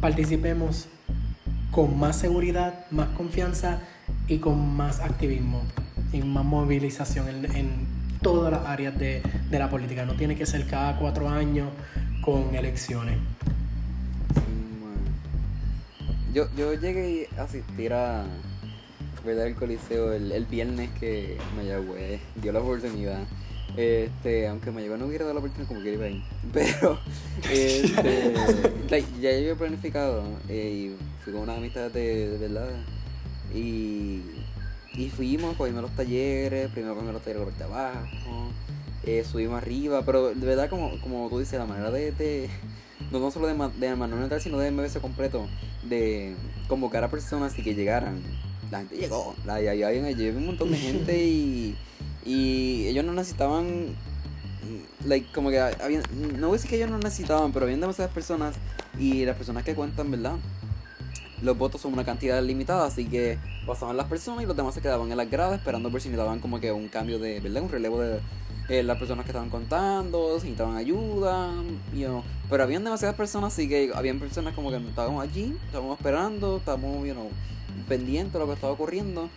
[0.00, 0.88] participemos
[1.70, 3.80] con más seguridad, más confianza
[4.28, 5.62] y con más activismo
[6.12, 10.04] y más movilización en, todas las áreas de, de la política.
[10.04, 11.68] No tiene que ser cada cuatro años
[12.22, 13.18] con elecciones.
[16.32, 18.26] Yo, yo llegué a asistir a
[19.24, 19.46] ¿verdad?
[19.46, 23.20] el coliseo el, viernes que Mayagüez dio la oportunidad.
[23.76, 26.22] Este, aunque Mayagüez no hubiera dado la oportunidad como que iba ahí.
[26.52, 26.98] Pero
[27.50, 28.34] este,
[29.20, 32.68] ya yo había planificado eh, y fui con una amistad de, verdad.
[33.54, 34.22] Y,
[34.94, 38.50] y fuimos, cogimos los talleres, primero cogimos los talleres de abajo,
[39.04, 42.50] eh, subimos arriba, pero de verdad como, como tú dices, la manera de, de
[43.10, 45.46] no, solo de, de Manuel Natal, sino de MBS completo,
[45.82, 46.34] de
[46.68, 48.20] convocar a personas y que llegaran.
[48.70, 49.88] La gente llegó, la, y había,
[50.32, 51.76] un montón de gente y,
[52.24, 53.94] y ellos no necesitaban,
[55.04, 56.02] like, como que había,
[56.36, 58.56] no voy a decir que ellos no necesitaban, pero habían demasiadas personas
[58.98, 60.36] y las personas que cuentan, ¿verdad?
[61.42, 64.80] Los votos son una cantidad limitada, así que pasaban las personas y los demás se
[64.80, 67.62] quedaban en las gradas esperando por si necesitaban como que un cambio de, ¿verdad?
[67.62, 68.20] Un relevo de,
[68.68, 71.52] eh, las personas que estaban contando, necesitaban ayuda,
[71.94, 76.58] you pero habían demasiadas personas, así que habían personas como que estábamos allí, estábamos esperando,
[76.58, 77.30] estábamos you know,
[77.88, 79.28] pendientes de lo que estaba ocurriendo.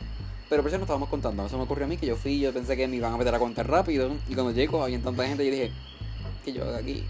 [0.49, 1.45] Pero por eso no estábamos contando.
[1.45, 3.35] Eso me ocurrió a mí, que yo fui, yo pensé que me iban a meter
[3.35, 4.11] a contar rápido.
[4.27, 5.71] Y cuando llego, había tanta gente, yo dije,
[6.43, 7.03] ¿qué yo hago aquí?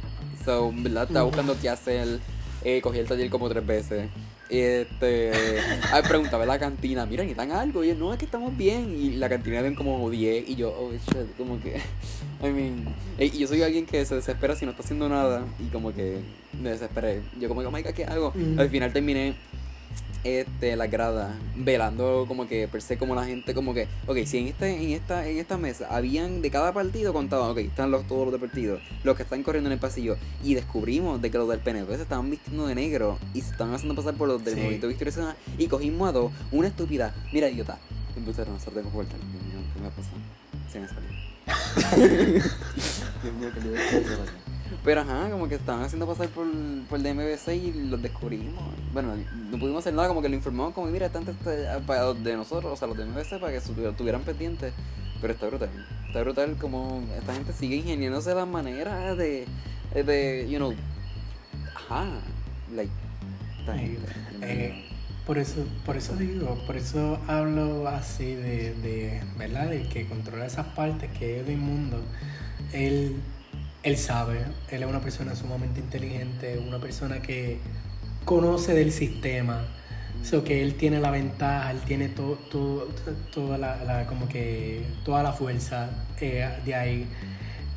[0.43, 1.03] So, ¿verdad?
[1.03, 2.19] Estaba buscando qué hacer.
[2.63, 4.09] Eh, cogí el taller como tres veces.
[4.49, 5.31] Este,
[5.91, 7.83] ay, preguntaba la cantina, mira, necesitan algo.
[7.83, 8.95] Y yo, no, es que estamos bien.
[8.99, 10.49] Y la cantina ven como 10.
[10.49, 11.77] Y yo, oh shit, como que.
[12.43, 12.85] I mean.
[13.19, 15.45] Y yo soy alguien que se desespera si no está haciendo nada.
[15.59, 16.19] Y como que
[16.61, 17.21] me desesperé.
[17.39, 18.33] Yo, como que, oh my God, ¿qué hago?
[18.57, 19.35] Al final terminé
[20.23, 24.37] este, la grada, velando como que per se como la gente, como que, ok, si
[24.39, 28.07] en este, en esta, en esta mesa habían de cada partido contaban, ok, están los,
[28.07, 31.37] todos los de partido, los que están corriendo en el pasillo, y descubrimos de que
[31.37, 34.43] los del PNP se estaban vistiendo de negro y se estaban haciendo pasar por los
[34.43, 37.77] del movimiento victorioso y cogimos a dos, una estúpida, mira idiota,
[38.15, 39.15] empecé a de vuelta,
[39.73, 40.17] ¿qué me ha pasado?
[40.71, 41.09] Se me salió.
[43.23, 44.48] Dios mío, que le
[44.83, 46.47] pero ajá, como que estaban haciendo pasar por,
[46.89, 48.63] por el DMBC y los descubrimos.
[48.93, 49.15] Bueno,
[49.51, 51.25] no pudimos hacer nada, como que lo informamos como, mira, están
[51.85, 54.73] para los de nosotros, o sea, los de MBC, para que estuvieran pendientes.
[55.21, 55.69] Pero está brutal.
[56.07, 59.45] Está brutal como esta gente sigue ingeniándose las maneras de,
[59.93, 60.73] de, you know,
[61.75, 62.05] ajá,
[62.73, 62.91] like,
[64.41, 64.85] eh,
[65.25, 69.69] por eso, por eso digo, por eso hablo así de, de ¿verdad?
[69.69, 72.01] De que controla esas partes que es de inmundo.
[72.73, 73.17] Él
[73.83, 77.59] él sabe, él es una persona sumamente inteligente, una persona que
[78.25, 79.65] conoce del sistema,
[80.23, 85.89] so que él tiene la ventaja, él tiene toda la, como que toda la fuerza
[86.19, 87.07] eh, de ahí.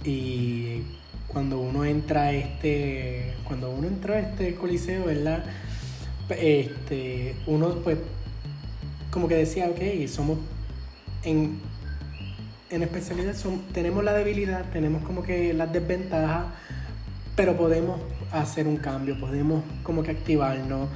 [0.04, 0.82] Y
[1.28, 5.44] cuando uno entra a este cuando uno entra a este coliseo verdad
[6.28, 7.98] este uno pues
[9.10, 10.38] como que decía ok somos
[11.24, 11.60] en
[12.72, 13.34] en especialidad
[13.72, 16.46] tenemos la debilidad, tenemos como que las desventajas,
[17.36, 18.00] pero podemos
[18.32, 20.88] hacer un cambio, podemos como que activarnos.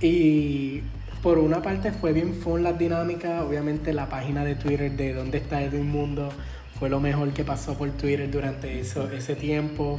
[0.00, 0.82] Y
[1.22, 5.38] por una parte fue bien fun la dinámica, obviamente la página de Twitter de dónde
[5.38, 6.30] está Edwin Mundo
[6.78, 9.98] fue lo mejor que pasó por Twitter durante eso, ese tiempo.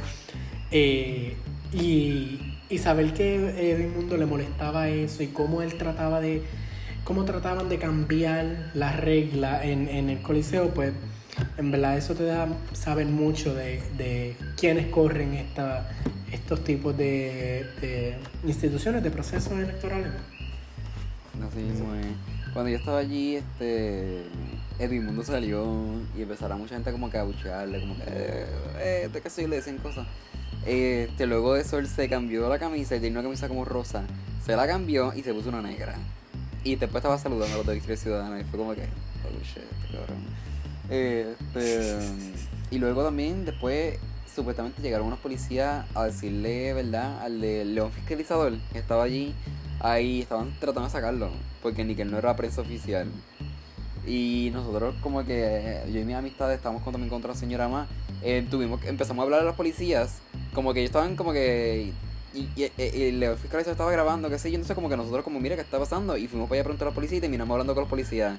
[0.70, 1.36] Eh,
[1.72, 3.34] y, y, saber que
[3.72, 6.42] Edwin Mundo le molestaba eso y cómo él trataba de,
[7.04, 10.92] cómo trataban de cambiar las reglas en, en el Coliseo, pues
[11.58, 15.88] en verdad eso te da saber mucho de, de quiénes corren esta,
[16.32, 20.08] estos tipos de, instituciones, de procesos electorales.
[21.46, 21.88] Así mismo
[22.52, 24.22] Cuando yo estaba allí, este
[24.78, 25.64] Mundo salió
[26.16, 28.46] y empezaron mucha gente como que a buchearle, como que, eh,
[28.78, 30.06] eh de qué soy, le decían cosas.
[30.66, 34.02] Este, luego de eso él se cambió la camisa, y tenía una camisa como rosa,
[34.44, 35.94] se la cambió y se puso una negra.
[36.64, 39.62] Y después estaba saludando a los de Victoria Ciudadana y fue como que, oh shit,
[39.92, 40.45] cabrón.
[40.88, 41.98] Este,
[42.70, 43.98] y luego también, después,
[44.34, 47.22] supuestamente llegaron unos policías a decirle, ¿verdad?
[47.22, 49.34] Al de León Fiscalizador, que estaba allí,
[49.80, 51.30] ahí estaban tratando de sacarlo,
[51.62, 53.08] porque ni que él no era prensa oficial.
[54.06, 57.88] Y nosotros como que, yo y mis amistades estábamos con, también contra la señora más,
[58.22, 60.18] eh, tuvimos, empezamos a hablar a los policías,
[60.54, 61.92] como que ellos estaban como que...
[62.34, 65.40] Y, y, y el fiscal estaba grabando, qué sé yo, entonces como que nosotros como,
[65.40, 66.18] mira, ¿qué está pasando?
[66.18, 68.38] Y fuimos para allá a preguntar a la policía y terminamos hablando con los policías.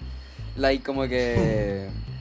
[0.56, 1.88] Like, como que...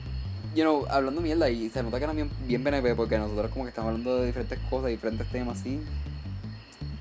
[0.57, 3.65] You know, hablando mierda y se nota que eran bien, bien BNP porque nosotros como
[3.65, 5.79] que estamos hablando de diferentes cosas, diferentes temas, así.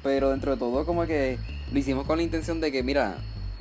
[0.02, 1.38] Pero dentro de todo como que
[1.72, 3.16] lo hicimos con la intención de que, mira,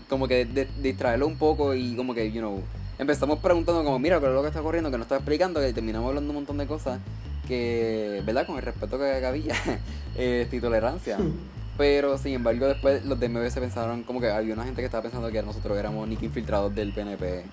[0.09, 2.61] como que de, distraerlo un poco y como que, you know,
[2.99, 4.91] empezamos preguntando como, mira, ¿qué es lo que está ocurriendo?
[4.91, 6.99] Que nos está explicando, que terminamos hablando un montón de cosas
[7.47, 8.45] que, ¿verdad?
[8.45, 9.55] Con el respeto que había
[10.17, 11.17] eh, y tolerancia.
[11.77, 15.03] Pero sin embargo después los de MBS pensaron como que había una gente que estaba
[15.03, 17.45] pensando que nosotros éramos Nick infiltrados del PNP.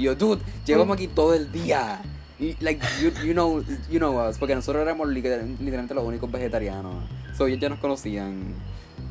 [0.00, 2.00] Y yo, dude, llevamos aquí todo el día.
[2.38, 7.04] Y, like, you, you know, you know us, porque nosotros éramos literalmente los únicos vegetarianos.
[7.36, 8.54] So ellos ya nos conocían.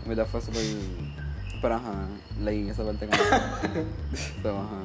[0.04, 0.64] En verdad fue súper...
[1.62, 2.08] Pero ajá,
[2.42, 3.22] leí esa parte como...
[4.42, 4.80] so, ajá.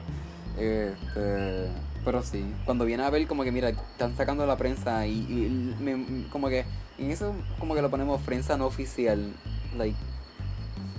[0.58, 1.68] Este,
[2.04, 5.74] pero sí, cuando viene a ver como que mira, están sacando la prensa y, y
[5.82, 6.66] me- como que
[6.98, 9.32] en eso como que lo ponemos prensa no oficial.
[9.78, 9.96] Like,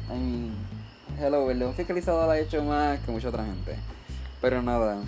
[0.10, 0.56] I mean,
[1.20, 3.76] hello, el león fiscalizador ha hecho más que mucha otra gente.
[4.46, 5.02] Pero nada,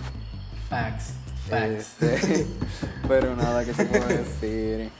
[0.68, 1.12] Facts.
[1.48, 2.02] Facts.
[2.02, 2.44] este,
[3.08, 4.90] pero nada, ¿qué se puede decir?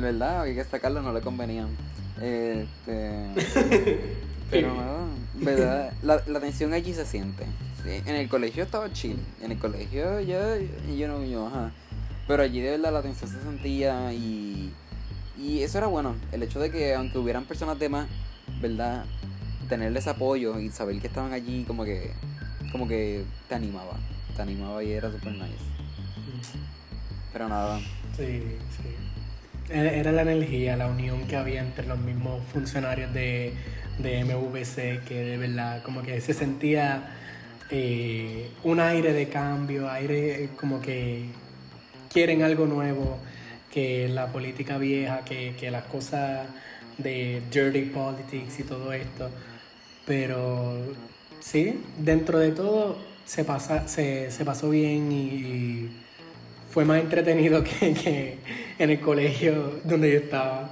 [0.00, 1.66] Verdad, que sacarlo, no le convenía.
[2.20, 3.34] Este,
[4.50, 7.44] pero nada, verdad, la, la tensión allí se siente.
[7.82, 10.38] Sí, En el colegio estaba chill, en el colegio yo,
[10.96, 11.72] yo no, yo, ajá.
[12.28, 14.72] Pero allí de verdad la tensión se sentía y,
[15.36, 16.14] y eso era bueno.
[16.30, 18.06] El hecho de que aunque hubieran personas de más,
[18.60, 19.04] ¿verdad?
[19.68, 22.12] Tenerles apoyo y saber que estaban allí como que,
[22.70, 23.96] como que te animaba.
[24.36, 25.64] Te animaba y era super nice.
[27.32, 27.78] Pero nada.
[28.16, 28.42] Sí,
[28.76, 29.72] sí.
[29.72, 33.52] Era era la energía, la unión que había entre los mismos funcionarios de,
[33.98, 37.16] de MVC, que de verdad como que se sentía
[37.70, 41.26] eh, un aire de cambio, aire como que
[42.12, 43.18] quieren algo nuevo,
[43.72, 46.48] que la política vieja, que, que las cosas
[46.98, 49.30] de dirty politics y todo esto.
[50.04, 50.82] Pero
[51.40, 55.90] sí, dentro de todo se, pasa, se, se pasó bien y,
[56.70, 58.38] fue más entretenido que, que
[58.78, 60.70] en el colegio donde yo estaba.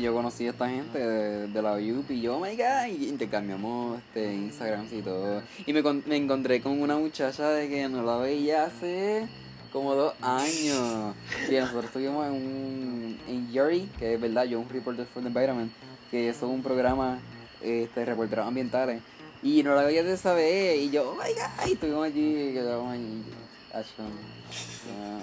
[0.00, 3.98] Yo conocí a esta gente de, la UP y yo, oh my god, y intercambiamos
[3.98, 5.42] este, Instagram y todo.
[5.66, 9.28] Y me, me encontré con una muchacha de que no la veía hace
[9.70, 11.14] como dos años.
[11.50, 15.28] Y nosotros estuvimos en un en Yuri, que es verdad, yo un reporter for the
[15.28, 15.70] environment,
[16.10, 17.18] que es un programa
[17.62, 19.02] este, reporteros ambientales.
[19.42, 22.52] Y no la veía de esa vez, y yo, oh my god, y estuvimos allí,
[22.52, 23.22] quedamos allí.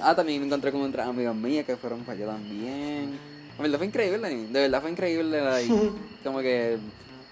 [0.02, 3.12] Ah, también me encontré con otras amigas mías que fueron para allá también.
[3.58, 5.42] De verdad fue increíble, de verdad fue increíble.
[5.42, 5.92] like,
[6.24, 6.78] como que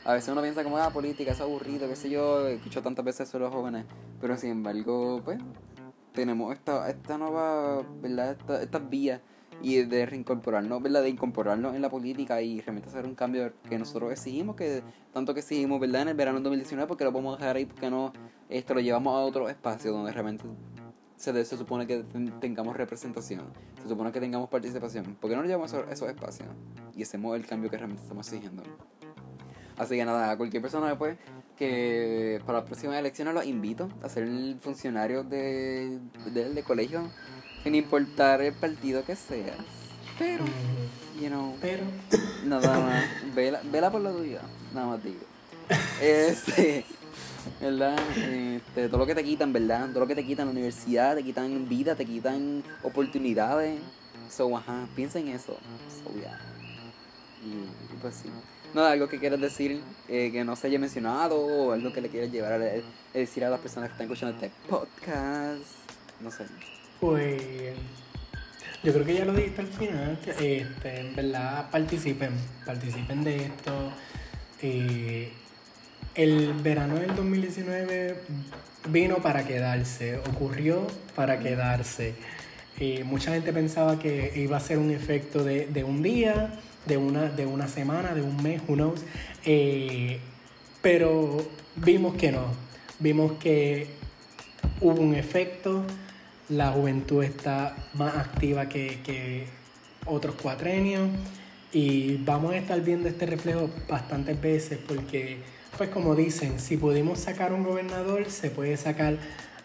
[0.03, 3.29] a veces uno piensa como, ah, política es aburrido, qué sé yo, escucho tantas veces
[3.29, 3.85] eso de los jóvenes.
[4.19, 5.39] Pero sin embargo, pues,
[6.13, 8.31] tenemos esta, esta nueva, ¿verdad?
[8.31, 9.21] Esta- estas vías
[9.63, 11.01] y de reincorporarnos, ¿verdad?
[11.01, 14.83] De incorporarnos en la política y realmente hacer un cambio que nosotros exigimos, que
[15.13, 16.03] tanto que exigimos, ¿verdad?
[16.03, 18.13] En el verano del 2019, porque lo podemos dejar ahí, porque no,
[18.49, 20.43] esto lo llevamos a otro espacio donde realmente
[21.15, 23.45] se, se supone que ten- tengamos representación,
[23.81, 25.15] se supone que tengamos participación.
[25.15, 26.49] ¿Por qué no lo llevamos a esos, espacios
[26.95, 28.63] y hacemos el cambio que realmente estamos exigiendo?
[29.77, 31.17] Así que nada, a cualquier persona después
[31.57, 34.27] que para las próximas elecciones los invito a ser
[34.59, 35.99] funcionarios de,
[36.33, 37.01] de, de colegio,
[37.63, 39.55] sin importar el partido que sea.
[40.19, 40.45] Pero,
[41.19, 41.83] you know, Pero
[42.45, 44.41] nada más, vela, vela por la tuya,
[44.73, 45.21] nada más digo.
[46.01, 46.85] Este,
[47.61, 47.97] ¿verdad?
[48.17, 49.89] Este, todo lo que te quitan, ¿verdad?
[49.89, 53.79] Todo lo que te quitan en la universidad, te quitan vida, te quitan oportunidades.
[54.29, 55.57] So, ajá, piensa en eso.
[56.03, 56.39] So, yeah.
[57.43, 58.29] Y, y pues sí.
[58.73, 62.09] Nada, algo que quieras decir eh, que no se haya mencionado o algo que le
[62.09, 65.61] quieras llevar a, a decir a las personas que están escuchando este podcast.
[66.19, 66.45] No sé.
[67.03, 67.41] Pues
[68.81, 72.29] yo creo que ya lo dijiste al final, este, en verdad participen,
[72.65, 73.91] participen de esto.
[74.61, 75.29] Eh,
[76.15, 78.15] el verano del 2019
[78.87, 82.13] vino para quedarse, ocurrió para quedarse.
[82.79, 86.95] Eh, mucha gente pensaba que iba a ser un efecto de, de un día, de
[86.95, 89.01] una, de una semana, de un mes, who knows.
[89.43, 90.21] Eh,
[90.81, 91.45] pero
[91.75, 92.45] vimos que no,
[92.99, 93.87] vimos que
[94.79, 95.85] hubo un efecto,
[96.49, 99.47] la juventud está más activa que, que
[100.05, 101.09] otros cuatrenios
[101.71, 105.37] y vamos a estar viendo este reflejo bastantes veces porque,
[105.77, 109.17] pues como dicen, si pudimos sacar un gobernador, se puede sacar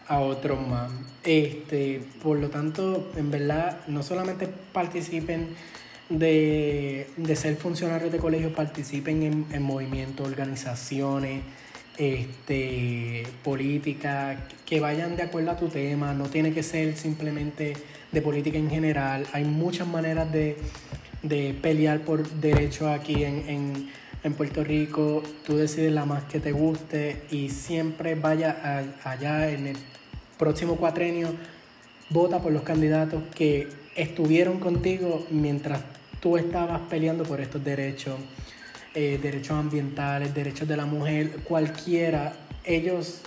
[0.07, 0.91] a otros más.
[1.23, 5.49] Este, por lo tanto, en verdad, no solamente participen
[6.09, 11.43] de, de ser funcionarios de colegios, participen en, en movimientos, organizaciones,
[11.99, 17.73] este, política, que vayan de acuerdo a tu tema, no tiene que ser simplemente
[18.11, 20.55] de política en general, hay muchas maneras de,
[21.61, 23.89] pelear por derechos aquí en,
[24.37, 29.77] Puerto Rico, tú decides la más que te guste y siempre vaya allá en el
[30.37, 31.29] próximo cuatrenio,
[32.09, 35.81] vota por los candidatos que estuvieron contigo mientras
[36.19, 38.15] tú estabas peleando por estos derechos.
[38.95, 42.33] Eh, derechos ambientales, derechos de la mujer, cualquiera,
[42.63, 43.21] ellos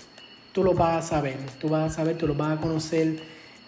[0.52, 3.20] tú lo vas a saber, tú vas a saber, tú lo vas a conocer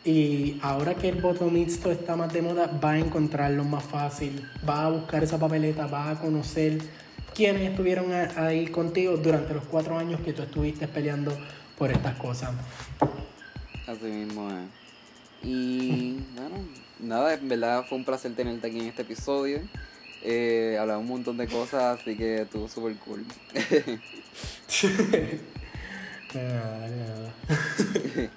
[0.04, 4.44] y ahora que el voto mixto está más de moda, va a encontrarlo más fácil,
[4.68, 6.78] va a buscar esa papeleta, va a conocer
[7.32, 11.32] quiénes estuvieron ahí contigo durante los cuatro años que tú estuviste peleando
[11.78, 12.50] por estas cosas.
[13.86, 14.48] Así mismo
[15.44, 16.56] Y bueno,
[16.98, 19.60] nada, en verdad fue un placer tenerte aquí en este episodio.
[20.24, 23.24] Eh, hablaba un montón de cosas, así que estuvo súper cool.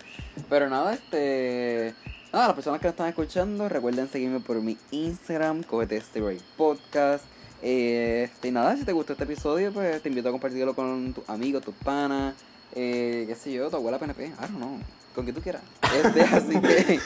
[0.50, 1.96] Pero nada, este.
[2.32, 6.42] Nada, las personas que nos están escuchando, recuerden seguirme por mi Instagram, cogete este break
[6.58, 7.24] podcast.
[7.62, 11.28] este, y nada, si te gustó este episodio, pues te invito a compartirlo con tus
[11.30, 12.36] amigos, tus panas,
[12.76, 14.78] eh, qué sé yo, tu abuela PNP, I don't know,
[15.16, 15.62] con quien tú quieras.
[16.04, 17.00] Este, así que,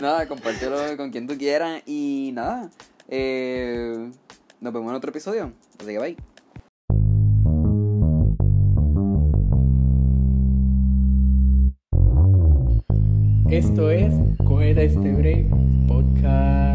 [0.00, 2.70] nada, compártelo con quien tú quieras y nada,
[3.08, 4.10] eh,
[4.60, 5.52] nos vemos en otro episodio.
[5.78, 6.16] Así que bye.
[13.50, 14.14] Esto es
[14.48, 15.48] Coeda Este Break
[15.86, 16.73] Podcast.